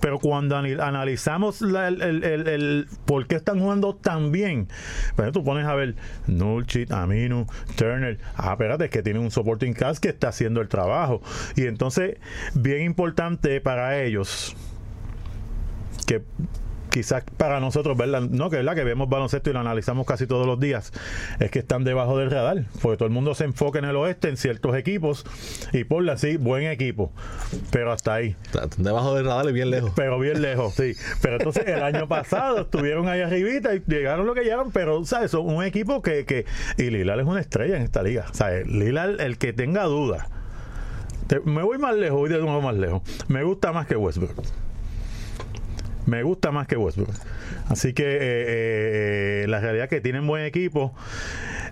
[0.00, 4.68] Pero cuando analizamos la- el, el- el- el por qué están jugando tan bien,
[5.16, 9.72] pues tú pones a ver Nurkic, Aminu, Turner, ah, espérate, es que tienen un supporting
[9.74, 11.20] cast que está haciendo el trabajo.
[11.56, 12.16] Y entonces,
[12.54, 14.56] bien importante para ellos
[16.08, 16.22] que
[16.90, 18.22] quizás para nosotros, ¿verdad?
[18.22, 20.90] No, que verdad que vemos baloncesto y lo analizamos casi todos los días,
[21.38, 24.30] es que están debajo del radar, porque todo el mundo se enfoca en el oeste,
[24.30, 25.26] en ciertos equipos,
[25.74, 27.12] y por así, buen equipo,
[27.70, 28.36] pero hasta ahí.
[28.78, 29.92] Debajo del radar y bien lejos.
[29.94, 30.94] Pero bien lejos, sí.
[31.20, 35.30] Pero entonces el año pasado estuvieron ahí arribita y llegaron lo que llegaron, pero, ¿sabes?
[35.30, 36.46] Son un equipo que, que
[36.78, 38.66] y Lillard es una estrella en esta liga, ¿sabes?
[38.66, 40.26] Lillard, el que tenga duda.
[41.26, 43.02] Te- me voy más lejos, voy de nuevo más lejos.
[43.28, 44.32] Me gusta más que Westbrook.
[46.08, 47.10] Me gusta más que Westbrook.
[47.68, 50.94] Así que eh, eh, eh, la realidad es que tienen buen equipo.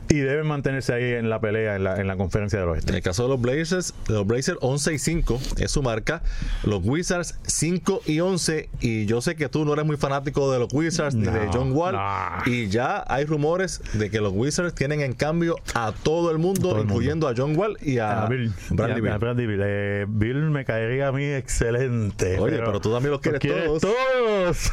[0.08, 2.90] Y deben mantenerse ahí en la pelea en la, en la conferencia del oeste.
[2.90, 6.22] En el caso de los Blazers, los Blazers 11 y 5 es su marca.
[6.64, 8.68] Los Wizards 5 y 11.
[8.80, 11.72] Y yo sé que tú no eres muy fanático de los Wizards ni de John
[11.72, 11.94] Wall.
[11.94, 12.02] no.
[12.46, 16.68] Y ya hay rumores de que los Wizards tienen en cambio a todo el mundo,
[16.70, 18.52] Todo el incluyendo a John Wall y a, A Bill.
[18.70, 19.60] Bradley Y a- Bradley Beal.
[19.64, 22.38] Eh, Bill me caería a mí excelente.
[22.38, 23.80] Oye, pero tú también los quieres todos.
[23.80, 24.70] todos.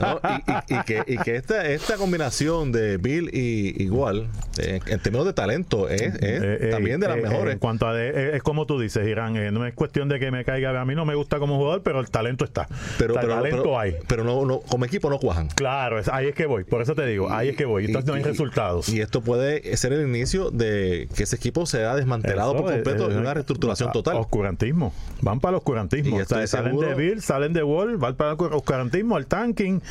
[0.00, 0.20] ¿no?
[0.68, 4.28] Y, y- y que, y que esta, esta combinación de Bill y igual,
[4.60, 7.54] en, en términos de talento, es, es Eh, eh, también de las eh, mejores.
[7.54, 10.18] En cuanto a, de- eh, es como tú dices, Irán, eh, no es cuestión de
[10.20, 10.78] que me caiga.
[10.80, 12.68] A mí no me gusta como jugador, pero el talento está.
[12.98, 13.96] pero, pero, talento pero- hay.
[14.08, 15.48] pero no, no, como equipo no cuajan.
[15.48, 16.64] Claro, es- ahí es que voy.
[16.64, 17.86] Por eso te digo, ahí es que voy.
[17.86, 18.88] Entonces no hay Y- resultados.
[18.88, 23.10] Y esto puede ser el inicio de que ese equipo sea desmantelado Eso por completo
[23.10, 24.16] es- una reestructuración total.
[24.16, 24.92] Oscurantismo.
[25.22, 26.16] Van para el oscurantismo.
[26.16, 29.82] O sea, salen seguro- de Bill, salen de Wall, van para el oscurantismo, al tanking,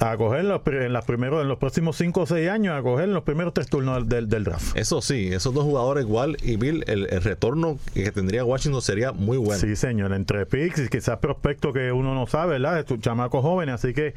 [0.00, 3.08] a coger los, en, las primeros, en los próximos 5 o 6 años, a coger
[3.08, 4.76] los primeros tres turnos del, del draft.
[4.76, 9.12] Eso sí, esos dos jugadores igual y Bill, el, el retorno que tendría Washington sería
[9.12, 9.60] muy bueno.
[9.60, 12.78] Sí, señor, entre picks y quizás prospectos que uno no sabe, ¿verdad?
[12.78, 14.14] Estos chamacos jóvenes, así que,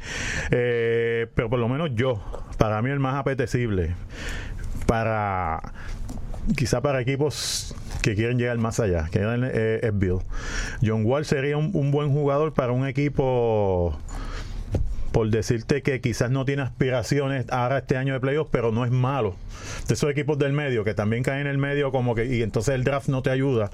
[0.50, 2.22] eh, pero por lo menos yo,
[2.58, 3.94] para mí el más apetecible,
[4.86, 5.72] para
[6.56, 10.18] quizá para equipos que quieren llegar más allá, que eh, es Bill.
[10.84, 13.98] John Wall sería un, un buen jugador para un equipo
[15.16, 18.90] por decirte que quizás no tiene aspiraciones ahora este año de playoffs, pero no es
[18.90, 19.34] malo.
[19.88, 22.74] De esos equipos del medio que también caen en el medio como que y entonces
[22.74, 23.70] el draft no te ayuda.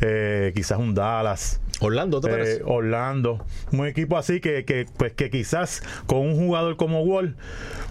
[0.00, 1.60] Eh, quizás un Dallas.
[1.80, 2.62] Orlando, ¿te Eh, parece?
[2.64, 3.44] Orlando.
[3.72, 7.34] Un equipo así que, que, pues que quizás con un jugador como Wall,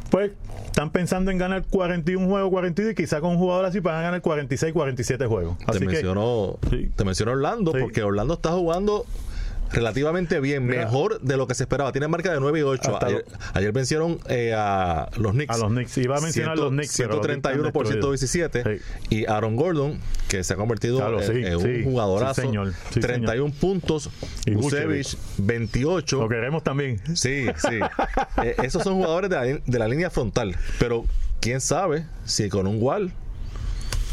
[0.09, 0.31] pues
[0.67, 4.03] están pensando en ganar 41 juegos, 42 y quizás con un jugador así van a
[4.03, 5.57] ganar 46, 47 juegos.
[5.57, 6.57] Te que mencionó,
[6.95, 7.79] te mencionó Orlando Sí.
[7.81, 9.05] porque Orlando está jugando
[9.71, 10.85] relativamente bien, Mira.
[10.85, 11.91] mejor de lo que se esperaba.
[11.91, 12.93] Tiene marca de 9 y 8.
[12.93, 15.53] Hasta Ayer, ayer vencieron eh, a los Knicks.
[15.53, 15.97] A los Knicks.
[15.97, 18.81] Iba a mencionar los Knicks, pero los Knicks 131 por están 117.
[19.09, 21.67] Y Aaron Gordon, que se ha convertido Claro, en, sí, en sí.
[21.67, 22.41] un jugadorazo.
[22.41, 22.73] Sí, señor.
[22.91, 24.09] Sí, 31 puntos.
[24.45, 25.07] Y Vucevic,
[25.37, 26.19] 28.
[26.21, 27.01] Lo queremos también.
[27.15, 27.79] Sí, sí.
[28.43, 30.55] Eh, esos son jugadores de la, lin- de la línea frontal.
[30.77, 31.05] Pero
[31.39, 33.13] quién sabe si con un Wall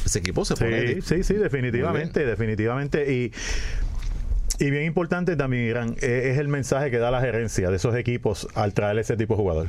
[0.04, 0.94] ese equipo se pone.
[0.94, 3.12] Sí, sí, sí, definitivamente, definitivamente.
[3.12, 3.32] Y,
[4.62, 7.96] y bien importante también, Irán, eh, es el mensaje que da la gerencia de esos
[7.96, 9.66] equipos al traer ese tipo de jugador.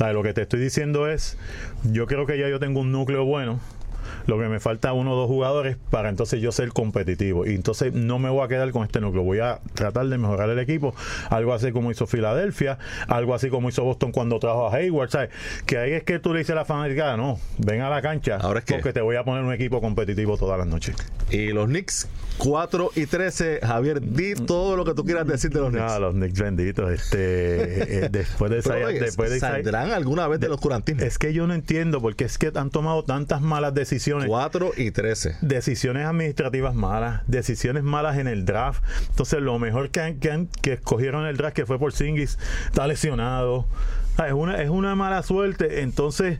[0.00, 1.36] O lo que te estoy diciendo es,
[1.84, 3.60] yo creo que ya yo tengo un núcleo bueno.
[4.28, 7.46] Lo que me falta uno o dos jugadores para entonces yo ser competitivo.
[7.46, 9.22] Y entonces no me voy a quedar con este núcleo.
[9.24, 10.94] Voy a tratar de mejorar el equipo.
[11.30, 12.78] Algo así como hizo Filadelfia.
[13.08, 15.08] Algo así como hizo Boston cuando trajo a Hayward.
[15.10, 15.30] ¿sabes?
[15.64, 18.38] Que ahí es que tú le dices a la fanaticada, no, ven a la cancha.
[18.38, 20.94] Porque te voy a poner un equipo competitivo todas las noches.
[21.30, 22.06] Y los Knicks
[22.36, 23.60] 4 y 13.
[23.62, 25.84] Javier, di todo lo que tú quieras decir de los Knicks.
[25.92, 26.90] No, los Knicks benditos.
[26.90, 27.18] Este,
[28.04, 31.02] eh, después de oye, después de Isaiah- ¿Saldrán alguna vez del oscurantismo?
[31.02, 34.17] Es que yo no entiendo porque es que han tomado tantas malas decisiones.
[34.26, 35.36] 4 y 13.
[35.40, 38.82] Decisiones administrativas malas, decisiones malas en el draft.
[39.10, 41.92] Entonces, lo mejor que, han- que, han- que escogieron en el draft, que fue por
[41.92, 43.66] Singis, está lesionado.
[44.26, 45.82] Es una, es una mala suerte.
[45.82, 46.38] Entonces,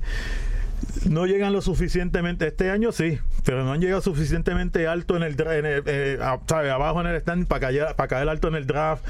[1.09, 2.47] no llegan lo suficientemente.
[2.47, 6.39] Este año sí, pero no han llegado suficientemente alto en el, en el, eh, a-
[6.49, 6.71] ¿sabe?
[6.71, 9.05] abajo en el stand para caer, para caer alto en el draft.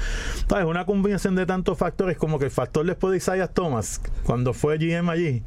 [0.57, 4.53] Es una combinación de tantos factores como que el factor después de Isaiah Thomas, cuando
[4.53, 5.43] fue GM allí,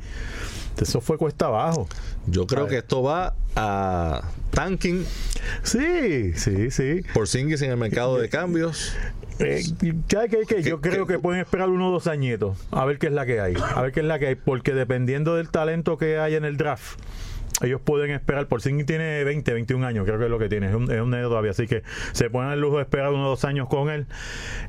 [0.80, 1.88] eso fue cuesta abajo.
[2.26, 5.04] Yo creo que esto va a tanking.
[5.62, 7.02] Sí, sí, sí.
[7.14, 8.96] Por Singis en el mercado de cambios.
[9.38, 9.62] Eh,
[10.08, 10.54] ¿sabes qué?
[10.54, 13.26] Que yo creo que pueden esperar uno o dos añitos a ver qué es la
[13.26, 13.54] que hay.
[13.74, 14.34] A ver qué es la que hay.
[14.34, 17.00] Porque dependiendo del talento que hay en el draft,
[17.62, 18.46] ellos pueden esperar.
[18.48, 20.68] Por Singh tiene 20, 21 años, creo que es lo que tiene.
[20.68, 21.52] Es un, es un nene todavía.
[21.52, 24.06] Así que se pueden dar el lujo de esperar uno o dos años con él.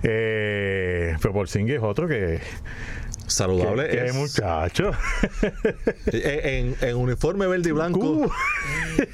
[0.03, 2.39] Eh, pero por es otro que.
[3.27, 4.13] Saludable es.
[4.13, 4.91] muchacho.
[6.05, 8.31] en, en uniforme verde y blanco.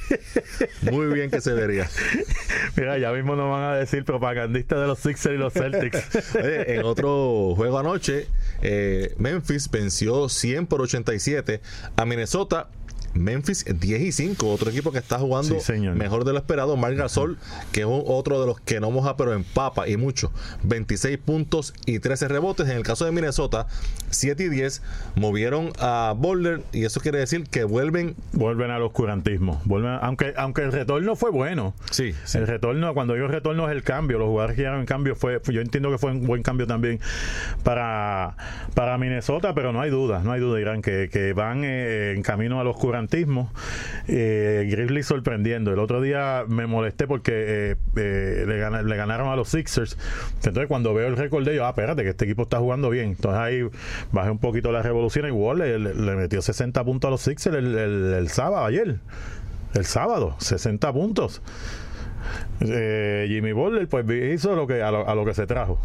[0.81, 1.89] Muy bien que se vería.
[2.75, 6.35] Mira, ya mismo nos van a decir propagandistas de los Sixers y los Celtics.
[6.35, 8.27] Oye, en otro juego anoche,
[8.61, 11.61] eh, Memphis venció 100 por 87
[11.95, 12.69] a Minnesota.
[13.13, 15.55] Memphis 10 y 5, otro equipo que está jugando
[15.97, 16.77] mejor de lo esperado.
[16.77, 17.37] Marc Gasol,
[17.71, 20.31] que es otro de los que no moja, pero empapa y mucho.
[20.63, 22.67] 26 puntos y 13 rebotes.
[22.69, 23.67] En el caso de Minnesota,
[24.09, 24.81] 7 y 10
[25.15, 28.15] movieron a Boulder y eso quiere decir que vuelven.
[28.33, 29.61] Vuelven al oscurantismo.
[29.65, 31.73] Vuelven, aunque, aunque el retorno fue bueno.
[31.91, 34.19] Sí, El retorno, cuando yo retorno es el cambio.
[34.19, 36.67] Los jugadores que llegaron en cambio fue, fue- yo entiendo que fue un buen cambio
[36.67, 36.99] también
[37.63, 38.35] para,
[38.75, 42.21] para Minnesota, pero no hay duda, no hay duda, Irán, que, que van eh, en
[42.23, 43.51] camino al oscurantismo gigantismo.
[44.07, 45.71] Eh, Grizzlies sorprendiendo.
[45.73, 47.31] El otro día me molesté porque
[47.71, 49.97] eh, eh, le, le ganaron a los Sixers.
[50.37, 53.09] Entonces, cuando veo el récord de ellos, ah, espérate, que este equipo está jugando bien.
[53.09, 53.61] Entonces ahí
[54.11, 58.27] bajé un poquito la revolución Wall le, le- metió 60 puntos a los Sixers el,
[58.29, 58.97] sábado, ayer.
[59.73, 61.41] El sábado, 60 puntos.
[62.61, 65.79] Eh, Jimmy Butler pues hizo lo que a lo, a lo que se trajo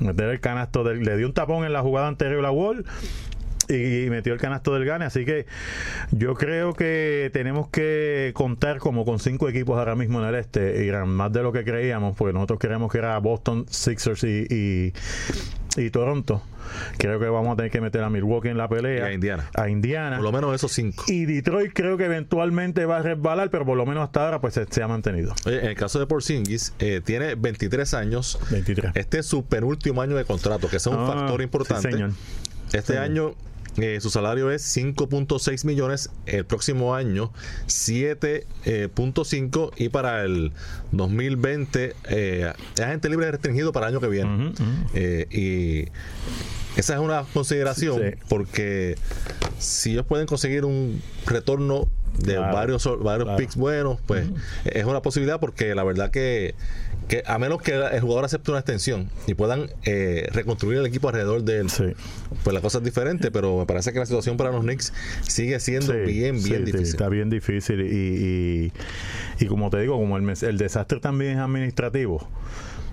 [0.00, 2.84] meter el canasto del, le dio un tapón en la jugada anterior a Wall
[3.68, 5.46] y, y metió el canasto del Gane así que
[6.10, 10.84] yo creo que tenemos que contar como con cinco equipos ahora mismo en el este
[10.84, 14.92] Irán más de lo que creíamos porque nosotros creíamos que era Boston Sixers y, y,
[15.76, 16.42] y Toronto
[16.98, 19.68] creo que vamos a tener que meter a Milwaukee en la pelea a Indiana a
[19.70, 23.64] Indiana por lo menos esos cinco y Detroit creo que eventualmente va a resbalar pero
[23.64, 26.06] por lo menos hasta ahora pues se, se ha mantenido Oye, en el caso de
[26.06, 28.38] Porzingis, eh, tiene 23 años.
[28.50, 28.92] 23.
[28.94, 31.90] Este es su penúltimo año de contrato, que es un Ah, factor sí, importante.
[31.92, 32.10] señor.
[32.66, 33.02] Este Señor.
[33.02, 33.34] año
[33.80, 37.32] eh, su salario es 5.6 millones, el próximo año
[37.66, 40.52] 7.5 y para el
[40.92, 44.52] 2020 eh, es agente libre restringido para el año que viene.
[44.94, 45.88] Eh, y
[46.78, 48.16] esa es una consideración Sí.
[48.28, 48.96] porque
[49.58, 53.36] si ellos pueden conseguir un retorno de Claro, varios varios claro.
[53.36, 54.28] picks buenos, pues
[54.64, 56.54] es una posibilidad porque la verdad que,
[57.08, 61.08] que a menos que el jugador acepte una extensión y puedan eh, reconstruir el equipo
[61.08, 61.66] alrededor de él,
[62.44, 64.92] pues la cosa es diferente, pero me parece que la situación para los Knicks
[65.22, 66.86] sigue siendo Sí, bien, bien sí, difícil.
[66.86, 68.72] está bien difícil y,
[69.40, 72.28] y, y como te digo, como el, el desastre también es administrativo.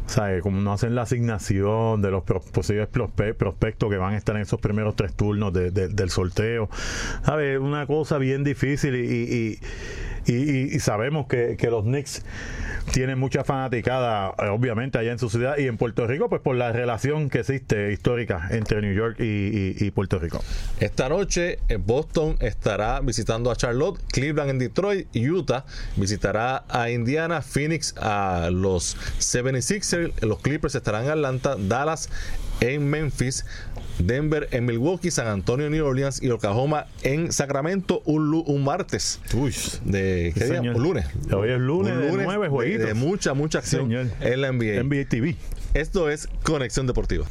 [0.08, 4.36] Sea, como no hacen la asignación de los posibles prospe- prospectos que van a estar
[4.36, 6.70] en esos primeros tres turnos de- de- del sorteo.
[7.26, 7.60] ¿Sabes?
[7.60, 9.60] Una cosa bien difícil y,
[10.28, 12.24] y- sabemos que, que los Knicks
[12.92, 16.56] tienen mucha fanaticada, eh, obviamente, allá en su ciudad y en Puerto Rico, pues por
[16.56, 20.44] la relación que existe histórica entre New York y, Puerto Rico.
[20.80, 27.42] Esta noche eh, Boston estará visitando a Charlotte, Cleveland en Detroit, Utah visitará a Indiana,
[27.42, 28.98] Phoenix a los
[29.96, 32.10] 76ers, los Clippers estarán en Atlanta, Dallas
[32.62, 33.46] en Memphis,
[34.00, 39.20] Denver en Milwaukee, San Antonio en New Orleans y Oklahoma en Sacramento un, martes.
[39.86, 40.62] de ¿qué día?
[40.62, 41.06] Un lunes.
[41.32, 42.88] Hoy es lunes Un de nueve de- jueguitos.
[42.88, 44.08] De, mucha, mucha acción Señor.
[44.22, 44.84] en la NBA.
[44.84, 45.36] NBA TV.
[45.74, 47.26] Esto es Conexión Deportiva.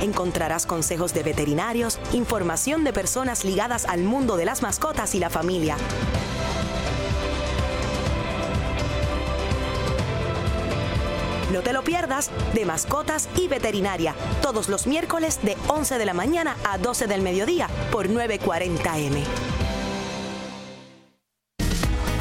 [0.00, 5.28] Encontrarás consejos de veterinarios, información de personas ligadas al mundo de las mascotas y la
[5.28, 5.76] familia.
[11.52, 16.14] No te lo pierdas de mascotas y veterinaria, todos los miércoles de 11 de la
[16.14, 19.24] mañana a 12 del mediodía por 940M.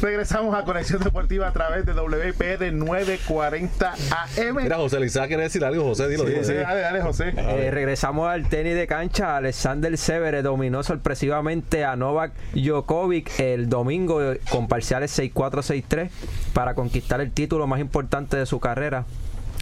[0.00, 4.56] Regresamos a Conexión Deportiva a través de WIPR 940 AM.
[4.62, 6.44] Mira, José Lizá quiere decir algo, José, dilo, Sí, dilo.
[6.44, 7.32] sí, dale, dale, José.
[7.36, 9.36] Eh, regresamos al tenis de cancha.
[9.36, 16.10] Alexander Severer dominó sorpresivamente a Novak Djokovic el domingo con parciales 6-4, 6-3
[16.52, 19.04] para conquistar el título más importante de su carrera.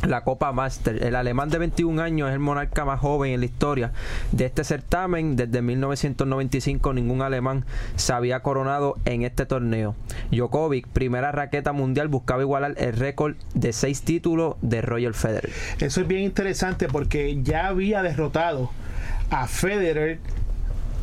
[0.05, 1.03] La Copa Master.
[1.03, 3.93] El alemán de 21 años es el monarca más joven en la historia
[4.33, 5.37] de este certamen.
[5.37, 7.65] Desde 1995 ningún alemán
[7.97, 9.95] se había coronado en este torneo.
[10.31, 15.51] Djokovic, primera raqueta mundial, buscaba igualar el récord de seis títulos de Roger Federer.
[15.81, 18.71] Eso es bien interesante porque ya había derrotado
[19.31, 20.19] a Federer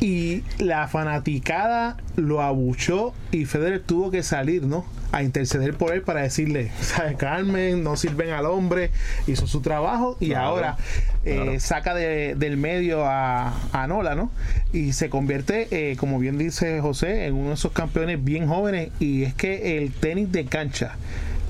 [0.00, 4.84] y la fanaticada lo abuchó y Federer tuvo que salir, ¿no?
[5.14, 7.16] A interceder por él para decirle, ¿sabes?
[7.16, 8.90] Carmen, no sirven al hombre,
[9.28, 10.76] hizo su trabajo y Claro, ahora
[11.24, 14.30] eh, saca de- del medio a, a Nola, ¿no?
[14.72, 18.90] Y se convierte, eh, como bien dice José, en uno de esos campeones bien jóvenes
[18.98, 20.96] y es que el tenis de cancha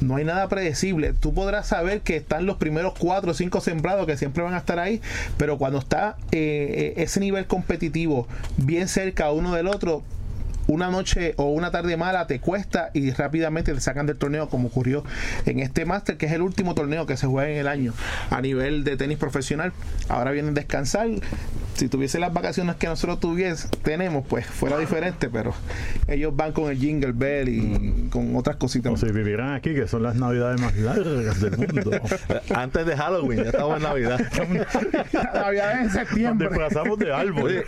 [0.01, 1.15] no hay nada predecible.
[1.15, 4.59] Tú podrás saber que están los primeros cuatro o cinco sembrados que siempre van a
[4.59, 5.01] estar ahí,
[5.39, 10.03] pero cuando está eh, ese nivel competitivo bien cerca uno del otro,
[10.67, 14.69] una noche o una tarde mala te cuesta y rápidamente te sacan del torneo como
[14.69, 15.05] ocurrió
[15.47, 17.93] en este máster que es el último torneo que se juega en el año
[18.31, 19.73] a nivel de tenis profesional
[20.09, 21.09] ahora vienen a descansar
[21.75, 25.53] si tuviese las vacaciones que nosotros tuvies, tenemos pues fuera diferente pero
[26.07, 29.89] ellos van con el jingle bell y con otras cositas O si vivieran aquí, que
[29.89, 31.91] son las navidades más largas del mundo.
[32.55, 34.21] Antes de Halloween, ya estamos en Navidad.
[35.35, 36.49] Navidad en septiembre.
[36.49, 37.45] Nos desplazamos de árbol.
[37.45, 37.65] Oye,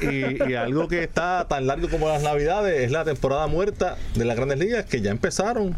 [0.47, 4.24] y, y algo que está tan largo como las Navidades es la temporada muerta de
[4.24, 5.76] las grandes ligas que ya empezaron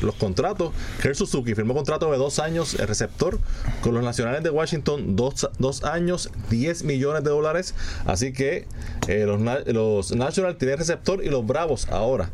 [0.00, 0.72] los contratos.
[1.02, 3.38] Kerr Suzuki firmó contrato de dos años, el receptor,
[3.82, 7.74] con los Nacionales de Washington, dos, dos años, 10 millones de dólares.
[8.06, 8.66] Así que
[9.08, 12.30] eh, los, los Nationals tienen receptor y los Bravos ahora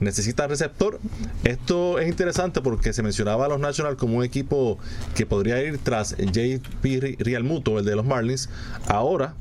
[0.00, 1.00] necesitan receptor.
[1.42, 4.78] Esto es interesante porque se mencionaba a los Nationals como un equipo
[5.14, 8.48] que podría ir tras JP Realmuto, el de los Marlins.
[8.86, 9.34] Ahora,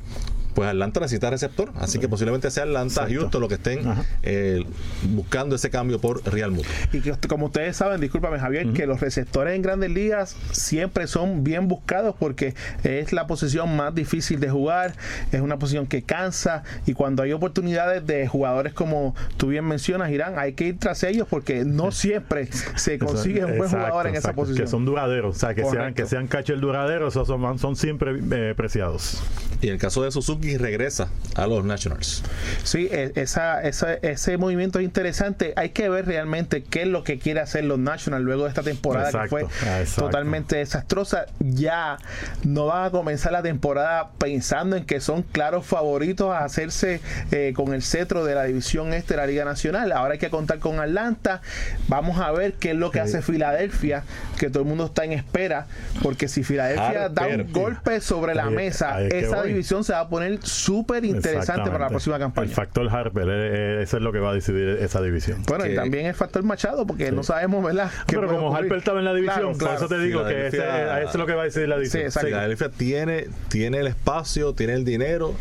[0.54, 3.82] pues Atlanta necesita receptor, así que posiblemente sea Atlanta, Houston, lo que estén
[4.22, 4.64] eh,
[5.10, 6.68] buscando ese cambio por Realmuto.
[6.91, 11.43] Y que como ustedes saben, discúlpame Javier, que los receptores en grandes ligas siempre son
[11.43, 14.93] bien buscados porque es la posición más difícil de jugar,
[15.32, 20.12] es una posición que cansa y cuando hay oportunidades de jugadores como tú bien mencionas,
[20.12, 24.08] Irán, hay que ir tras ellos porque no siempre se consigue un buen Exacto, jugador
[24.08, 24.66] en esa exacto, posición.
[24.66, 26.04] Que son duraderos, o sea, que sean, Correcto.
[26.04, 29.22] que sean catcher duraderos, esos son, son siempre eh, preciados.
[29.62, 32.24] Y en el caso de Suzuki regresa a los Nationals.
[32.64, 35.54] Sí, e- esa, esa- ese movimiento es interesante.
[35.56, 38.62] Hay que ver realmente qué es lo que quiere hacer los Nationals luego de esta
[38.64, 40.06] temporada Exacto, que fue exacto.
[40.06, 41.26] totalmente desastrosa.
[41.39, 41.98] Ya
[42.44, 47.54] no van a comenzar la temporada pensando en que son claros favoritos a hacerse eh,
[47.56, 49.91] con el cetro de la división este de la Liga Nacional.
[49.91, 51.41] Ahora hay que contar con Atlanta.
[51.88, 54.04] Vamos a ver qué es lo que hace Filadelfia,
[54.38, 55.68] que todo el mundo está en espera,
[56.02, 60.10] porque si Filadelfia da un golpe sobre la Ahí- mesa, esa división se va a
[60.10, 62.47] poner súper interesante para la próxima campaña.
[62.47, 63.31] El factor Harper, eh,
[63.79, 65.43] eh, eso es lo que va a decidir esa división.
[65.47, 67.91] Bueno, y también el factor Machado, porque no sabemos, ¿verdad?
[68.07, 68.63] qué Pero como ocurrir.
[68.65, 71.25] Harper estaba en la división, Claro, por eso te digo que ese- eso es lo
[71.25, 72.11] que va a decidir la división.
[72.11, 75.34] Filadelfia tiene, tiene el espacio, tiene el dinero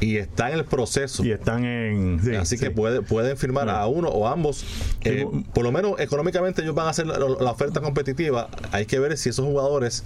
[0.00, 1.24] y está en el proceso.
[1.24, 2.20] Y están en.
[2.22, 2.64] sí, Así sí.
[2.64, 4.64] que puede- pueden firmar a uno o ambos.
[5.02, 8.48] Eh, por lo menos económicamente ellos van a hacer la, la oferta competitiva.
[8.72, 10.04] Hay que ver si esos jugadores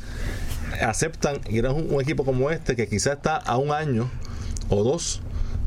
[0.81, 4.11] aceptan ir a un, un equipo como este que quizás está a un año
[4.69, 5.23] o dos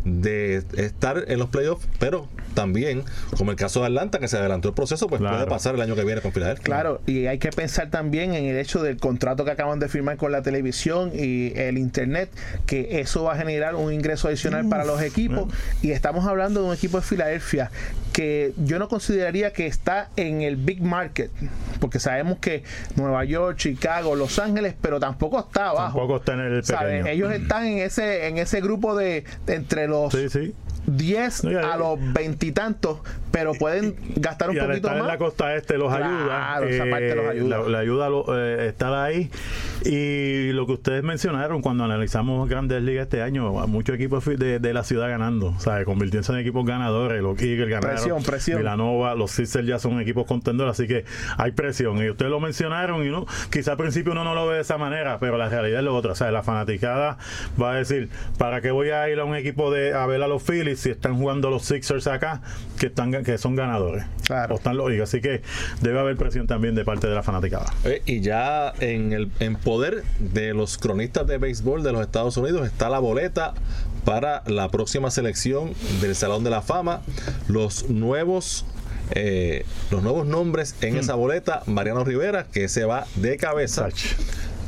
[0.06, 3.04] de estar en los playoffs, pero también,
[3.38, 5.96] como el caso de Atlanta, que se adelantó el proceso, pues puede pasar el año
[5.96, 6.64] que viene con Filadelfia.
[6.64, 10.18] Claro, y hay que pensar también en el hecho del contrato que acaban de firmar
[10.18, 12.30] con la televisión y el internet,
[12.66, 15.54] que eso va a generar un ingreso adicional para los equipos.
[15.82, 17.72] Y estamos hablando de un equipo de Filadelfia
[18.14, 21.32] que yo no consideraría que está en el big market,
[21.80, 22.64] porque sabemos que
[22.96, 25.98] Nueva York, Chicago, Los Ángeles, pero tampoco está abajo.
[25.98, 27.08] Tampoco está en el pequeño.
[27.08, 30.14] Ellos están en ese en ese grupo de, de entre los
[30.88, 32.00] 10 a los
[32.40, 33.00] veintitantos,
[33.32, 35.08] pero pueden gastar un y poquito estar en más.
[35.08, 36.70] la costa este los Claro, ayuda.
[36.70, 37.58] esa parte los eh, ayuda.
[37.60, 39.30] La, la ayuda lo- eh, estar ahí.
[39.86, 44.74] Y lo que ustedes mencionaron cuando analizamos Grandes Ligas este año, muchos equipos de, de
[44.74, 47.22] la ciudad ganando, o sea, convirtiéndose en equipos ganadores.
[47.22, 47.92] Los Eagles ganaron.
[47.96, 48.58] Presión, presión.
[48.60, 51.06] Milanova, los Sixers ya son equipos contendores, así que
[51.38, 51.98] hay presión.
[52.04, 54.78] Y ustedes lo mencionaron y no, quizá al principio uno no lo ve de esa
[54.78, 56.12] manera, pero la realidad es lo otro.
[56.12, 57.18] O sea, la fanaticada
[57.62, 60.28] va a decir, ¿para qué voy a ir a un equipo de a ver a
[60.28, 62.29] los Phillies si están jugando los Sixers acá,
[62.78, 64.06] que están que son ganadores?
[64.50, 64.90] O están los.
[65.02, 65.42] Así que
[65.82, 67.72] debe haber presión también de parte de la fanaticada.
[67.84, 72.38] Eh, y ya en el en poder de los cronistas de béisbol de los Estados
[72.38, 73.54] Unidos está la boleta
[74.06, 77.02] para la próxima selección del Salón de la Fama.
[77.48, 78.66] Los nuevos
[79.12, 83.90] eh, los nuevos nombres en esa boleta, Mariano Rivera, que se va de cabeza.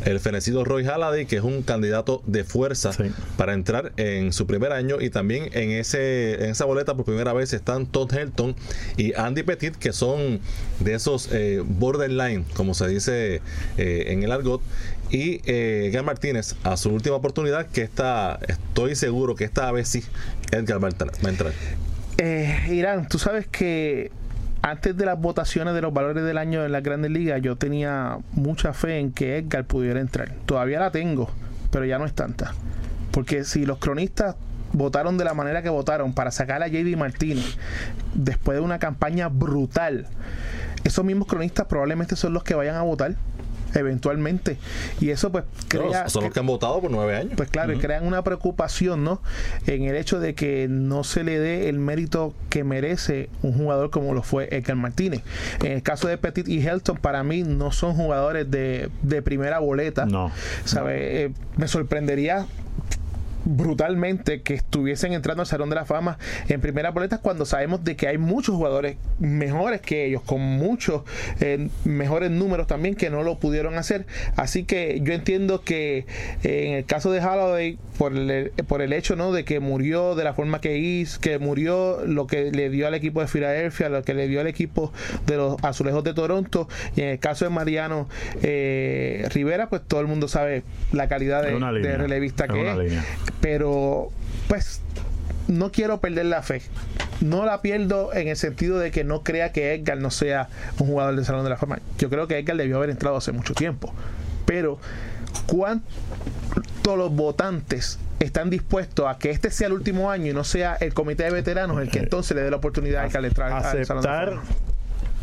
[0.06, 2.92] El fenecido Roy Halladay, que es un candidato de fuerza
[3.38, 5.02] para entrar en su primer año.
[5.02, 8.56] Y también en, ese, en esa boleta por primera vez están Todd Helton
[8.98, 10.40] y Andy Petit, que son
[10.80, 13.42] de esos eh, borderline, como se dice
[13.78, 14.62] eh, en el argot.
[15.10, 19.90] Y eh, Edgar Martínez, a su última oportunidad, que está, estoy seguro que esta vez
[19.90, 20.04] sí,
[20.52, 21.12] Edgar va a entrar.
[21.24, 21.54] va a entrar.
[22.18, 24.12] Eh, Irán, tú sabes que
[24.62, 28.20] antes de las votaciones de los valores del año en las grandes ligas, yo tenía
[28.34, 30.34] mucha fe en que Edgar pudiera entrar.
[30.46, 31.30] Todavía la tengo,
[31.72, 32.54] pero ya no es tanta.
[33.12, 34.36] Porque si los cronistas
[34.74, 37.58] votaron de la manera que votaron para sacar a JD Martínez
[38.14, 40.08] después de una campaña brutal,
[40.84, 43.16] esos mismos cronistas probablemente son los que vayan a votar
[43.76, 44.58] eventualmente
[45.00, 47.34] y eso pues No, crea son los que han votado por nueve años.
[47.38, 49.22] pues claro, y crean una preocupación, ¿no?
[49.68, 53.90] En el hecho de que no se le dé el mérito que merece un jugador
[53.90, 55.22] como lo fue Edgar Martínez.
[55.64, 59.60] En el caso de Petit y Helton, para mí no son jugadores de, de primera
[59.60, 60.06] boleta.
[60.06, 60.32] No.
[60.66, 61.26] ¿Sabe?
[61.26, 62.46] Eh, me sorprendería
[63.46, 66.18] brutalmente que estuviesen entrando al Salón de la Fama
[66.48, 71.04] en primera boleta cuando sabemos de que hay muchos jugadores mejores que ellos, con muchos
[71.40, 74.06] eh, mejores números también que no lo pudieron hacer.
[74.36, 76.06] Así que yo entiendo que
[76.44, 79.32] eh, en el caso de Holloway, por el, por el hecho ¿no?
[79.32, 82.94] de que murió de la forma que hizo, que murió lo que le dio al
[82.94, 84.92] equipo de Filadelfia, lo que le dio al equipo
[85.28, 88.08] de los Azulejos de Toronto, y en el caso de Mariano
[88.42, 92.94] eh, Rivera, pues todo el mundo sabe la calidad de, de relevista que es.
[93.40, 94.10] Pero
[94.48, 94.82] pues
[95.48, 96.62] no quiero perder la fe.
[97.22, 100.88] No la pierdo en el sentido de que no crea que Edgar no sea un
[100.88, 101.80] jugador del Salón de la Fama.
[102.00, 103.94] Yo creo que Edgar debió haber entrado hace mucho tiempo.
[104.46, 104.80] Pero,
[105.46, 105.88] ¿cuántos
[106.98, 110.94] los votantes están dispuestos a que este sea el último año y no sea el
[110.94, 113.86] comité de veteranos el que entonces le dé la oportunidad a Edgar de entrar al
[113.86, 114.44] Salón de la Fama?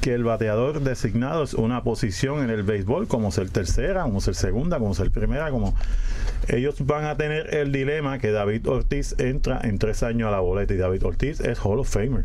[0.01, 4.34] Que el bateador designado es una posición en el béisbol, como ser tercera, como ser
[4.34, 5.74] segunda, como ser primera, como
[6.49, 10.40] ellos van a tener el dilema que David Ortiz entra en tres años a la
[10.40, 12.24] boleta y David Ortiz es Hall of Famer.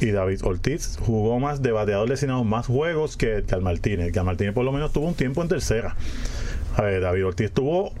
[0.00, 4.08] Y David Ortiz jugó más de bateador designado, más juegos que Edgar Martínez.
[4.08, 5.96] Edgar Martínez por lo menos tuvo un tiempo en tercera.
[6.76, 7.92] A ver, David Ortiz tuvo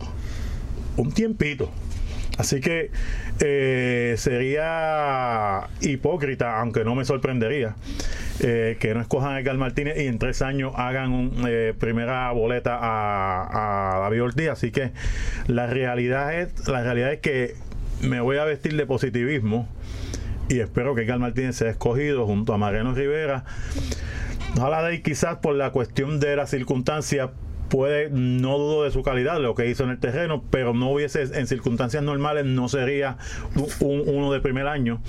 [0.98, 1.70] un tiempito.
[2.36, 2.90] Así que
[3.40, 7.76] eh, sería hipócrita, aunque no me sorprendería,
[8.40, 12.78] eh, que no escojan a Edgar Martínez y en tres años hagan una primera boleta
[12.80, 14.48] a, David Ortiz.
[14.48, 14.92] Así que
[15.46, 17.54] la realidad es, la realidad es que
[18.02, 19.68] me voy a vestir de positivismo
[20.48, 23.44] y espero que Edgar Martínez sea escogido junto a Mariano Rivera.
[24.56, 27.30] Ojalá de quizás por la cuestión de las circunstancias
[27.68, 31.22] puede, no dudo de su calidad, lo que hizo en el terreno, pero no hubiese,
[31.22, 33.18] en circunstancias normales, no sería
[33.80, 35.00] un, uno de primer año.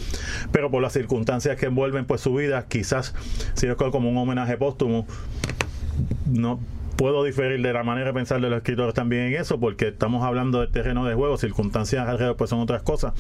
[0.51, 3.13] Pero por las circunstancias que envuelven pues su vida, quizás
[3.53, 5.07] si es como un homenaje póstumo,
[6.25, 6.59] no
[6.97, 10.25] puedo diferir de la manera de pensar de los escritores también en eso, porque estamos
[10.25, 13.13] hablando del terreno de juego, circunstancias alrededor pues son otras cosas,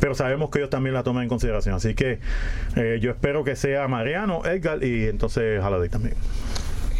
[0.00, 2.20] pero sabemos que ellos también la toman en consideración, así que
[2.76, 6.14] eh, yo espero que sea Mariano, Edgar y entonces Haladay también.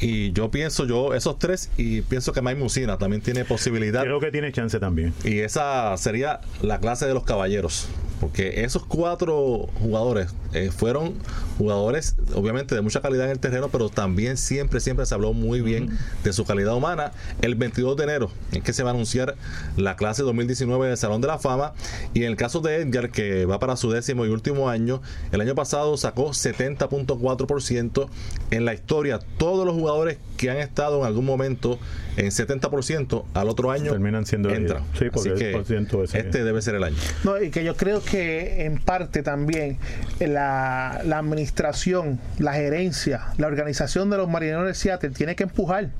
[0.00, 4.02] Y yo pienso, yo, esos tres, y pienso que Mike Musina también tiene posibilidad.
[4.02, 5.12] Creo que tiene chance también.
[5.24, 7.88] Y esa sería la clase de los caballeros.
[8.20, 11.14] Porque esos cuatro jugadores eh, fueron
[11.58, 15.62] jugadores, obviamente, de mucha calidad en el terreno, pero también siempre, siempre se habló muy
[15.62, 17.12] bien de su calidad humana.
[17.40, 19.36] El 22 de enero es que se va a anunciar
[19.76, 21.72] la clase 2019 del Salón de la Fama.
[22.12, 25.00] Y en el caso de Edgar, que va para su décimo y último año,
[25.32, 28.08] el año pasado sacó 70.4%
[28.50, 29.20] en la historia.
[29.38, 31.78] Todos los jugadores que han estado en algún momento
[32.16, 34.82] en 70% al otro año terminan siendo entran.
[34.82, 34.98] elegidos.
[34.98, 35.30] Sí, porque
[36.04, 36.96] Así que este debe ser el año.
[37.24, 39.78] No, y que yo creo que en parte también
[40.18, 45.90] la, la administración, la gerencia, la organización de los marineros de Seattle tiene que empujar.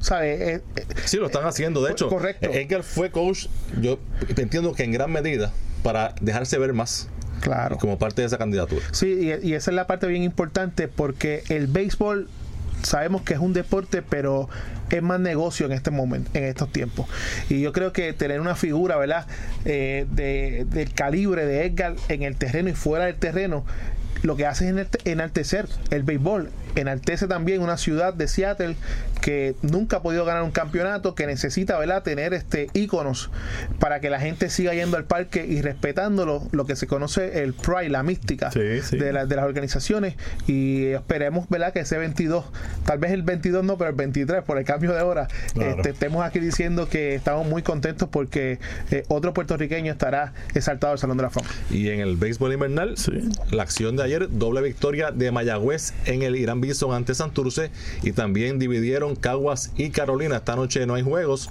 [0.00, 0.62] ¿Sabes?
[1.04, 1.82] Sí, lo están haciendo.
[1.82, 2.48] De hecho, correcto.
[2.50, 3.46] Edgar fue coach,
[3.80, 3.98] yo
[4.36, 7.08] entiendo que en gran medida, para dejarse ver más.
[7.40, 7.78] Claro.
[7.78, 8.84] Como parte de esa candidatura.
[8.92, 9.06] Sí,
[9.42, 12.28] y, y esa es la parte bien importante porque el béisbol
[12.82, 14.48] sabemos que es un deporte, pero
[14.90, 17.06] es más negocio en este momento, en estos tiempos.
[17.48, 19.26] Y yo creo que tener una figura, ¿verdad?
[19.64, 23.64] Eh, de, del calibre de Edgar en el terreno y fuera del terreno,
[24.22, 26.50] lo que hace es enaltecer el béisbol.
[26.74, 28.76] Enaltece también una ciudad de Seattle
[29.20, 32.02] que nunca ha podido ganar un campeonato, que necesita ¿verdad?
[32.02, 33.30] tener este íconos
[33.78, 37.54] para que la gente siga yendo al parque y respetándolo, lo que se conoce el
[37.54, 40.14] pride, la mística De, la- de las organizaciones.
[40.46, 41.72] Y esperemos ¿verdad?
[41.72, 42.44] que ese 22,
[42.84, 45.76] tal vez el 22 no, pero el 23, por el cambio de hora, Claro.
[45.76, 48.58] este, estemos aquí diciendo que estamos muy contentos porque
[48.90, 51.48] eh, otro puertorriqueño estará exaltado al Salón de la Fama.
[51.70, 52.94] Y en el béisbol invernal,
[53.50, 57.70] la acción de ayer, doble victoria de Mayagüez en el Irán Bison ante Santurce
[58.02, 60.36] y también dividieron Caguas y Carolina.
[60.36, 61.50] Esta noche no hay juegos.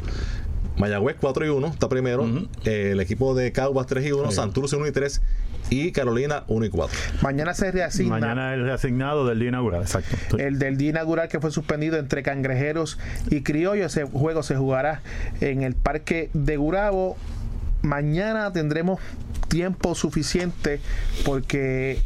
[0.78, 2.26] Mayagüez 4 y 1 está primero.
[2.66, 5.22] Eh, el equipo de Caguas 3 y 1, Santurce 1 y 3
[5.70, 6.98] y Carolina 1 y 4.
[7.22, 8.20] Mañana se reasigna.
[8.20, 10.38] Mañana el reasignado del día inaugural, exacto.
[10.38, 13.00] El del día inaugural que fue suspendido entre Cangrejeros
[13.30, 13.86] y Criollo.
[13.86, 15.02] Ese juego se jugará
[15.42, 17.18] en el Parque de Gurabo.
[17.82, 19.00] Mañana tendremos
[19.50, 20.80] tiempo suficiente
[21.26, 22.02] porque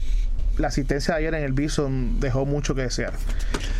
[0.62, 3.14] la asistencia de ayer en el Bison dejó mucho que desear.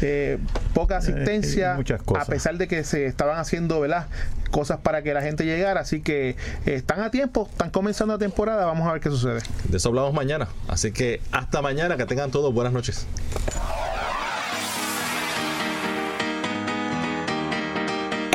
[0.02, 0.40] Eh,
[0.74, 2.28] poca asistencia, muchas cosas.
[2.28, 4.08] a pesar de que se estaban haciendo ¿verdad?
[4.52, 5.82] cosas para que la gente llegara.
[5.82, 6.36] Así que eh,
[6.66, 8.66] están a tiempo, están comenzando la temporada.
[8.66, 9.42] Vamos a ver qué sucede.
[9.64, 10.48] De eso hablamos mañana.
[10.68, 13.08] Así que hasta mañana, que tengan todos buenas noches.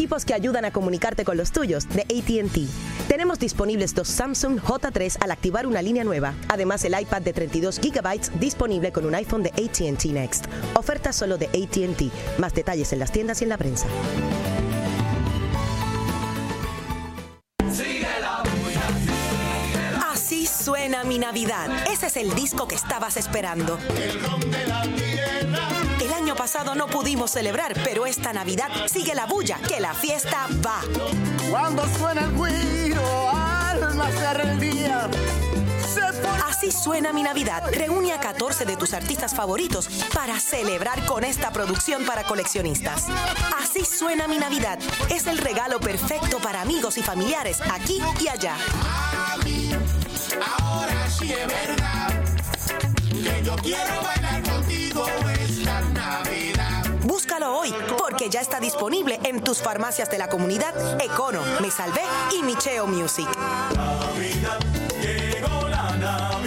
[0.00, 3.06] Equipos que ayudan a comunicarte con los tuyos de ATT.
[3.06, 6.32] Tenemos disponibles dos Samsung J3 al activar una línea nueva.
[6.48, 10.46] Además, el iPad de 32 GB disponible con un iPhone de ATT Next.
[10.74, 12.38] Oferta solo de ATT.
[12.38, 13.88] Más detalles en las tiendas y en la prensa.
[20.10, 21.68] Así suena mi Navidad.
[21.92, 23.78] Ese es el disco que estabas esperando.
[23.98, 24.18] El
[26.30, 30.80] año pasado no pudimos celebrar, pero esta Navidad sigue la bulla, que la fiesta va.
[31.50, 33.32] Cuando suena el guiro,
[34.32, 35.10] rebeldía.
[36.46, 37.64] Así suena mi Navidad.
[37.72, 43.06] Reúne a 14 de tus artistas favoritos para celebrar con esta producción para coleccionistas.
[43.60, 44.78] Así suena mi Navidad.
[45.08, 48.54] Es el regalo perfecto para amigos y familiares aquí y allá.
[50.60, 52.22] Ahora sí es verdad
[53.08, 55.29] que yo quiero bailar contigo esta Navidad.
[57.30, 62.02] Búscalo hoy, porque ya está disponible en tus farmacias de la comunidad Econo, Me Salvé
[62.36, 63.28] y Micheo Music.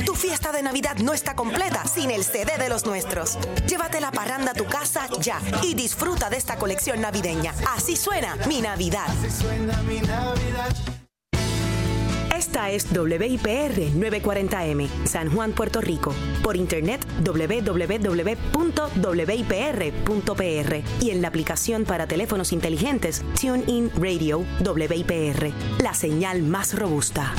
[0.06, 3.38] Tu fiesta de Navidad no está completa sin el CD de los nuestros.
[3.66, 7.54] Llévate la parranda a tu casa ya y disfruta de esta colección navideña.
[7.78, 9.08] Así suena mi Navidad.
[9.30, 11.03] Suena mi Navidad.
[12.44, 16.14] Esta es WIPR 940M, San Juan, Puerto Rico.
[16.44, 18.04] Por internet www.wipr.pr
[21.00, 27.34] y en la aplicación para teléfonos inteligentes TuneIn Radio WIPR, la señal más robusta.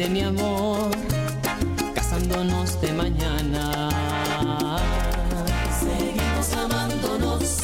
[0.00, 0.90] De mi amor
[1.94, 3.90] casándonos de mañana.
[5.78, 7.58] Seguimos amándonos.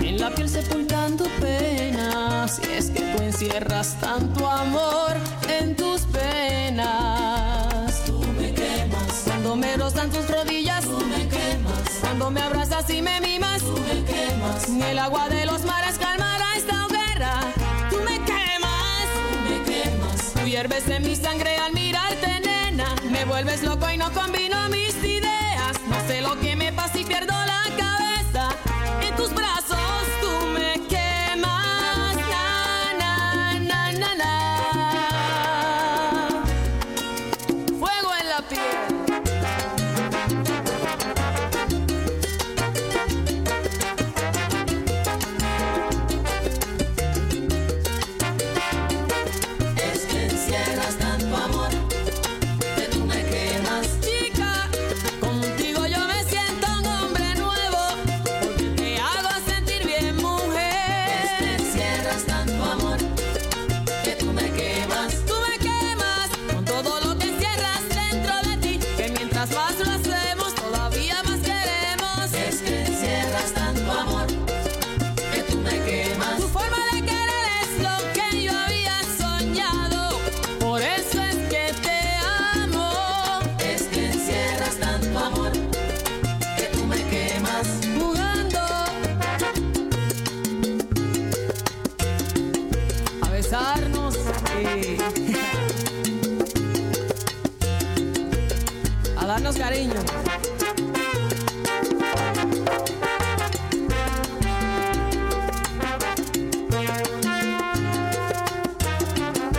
[0.00, 2.60] En la piel sepultando penas.
[2.68, 4.29] Y es que tú encierras tanto
[24.12, 24.59] vuelves loco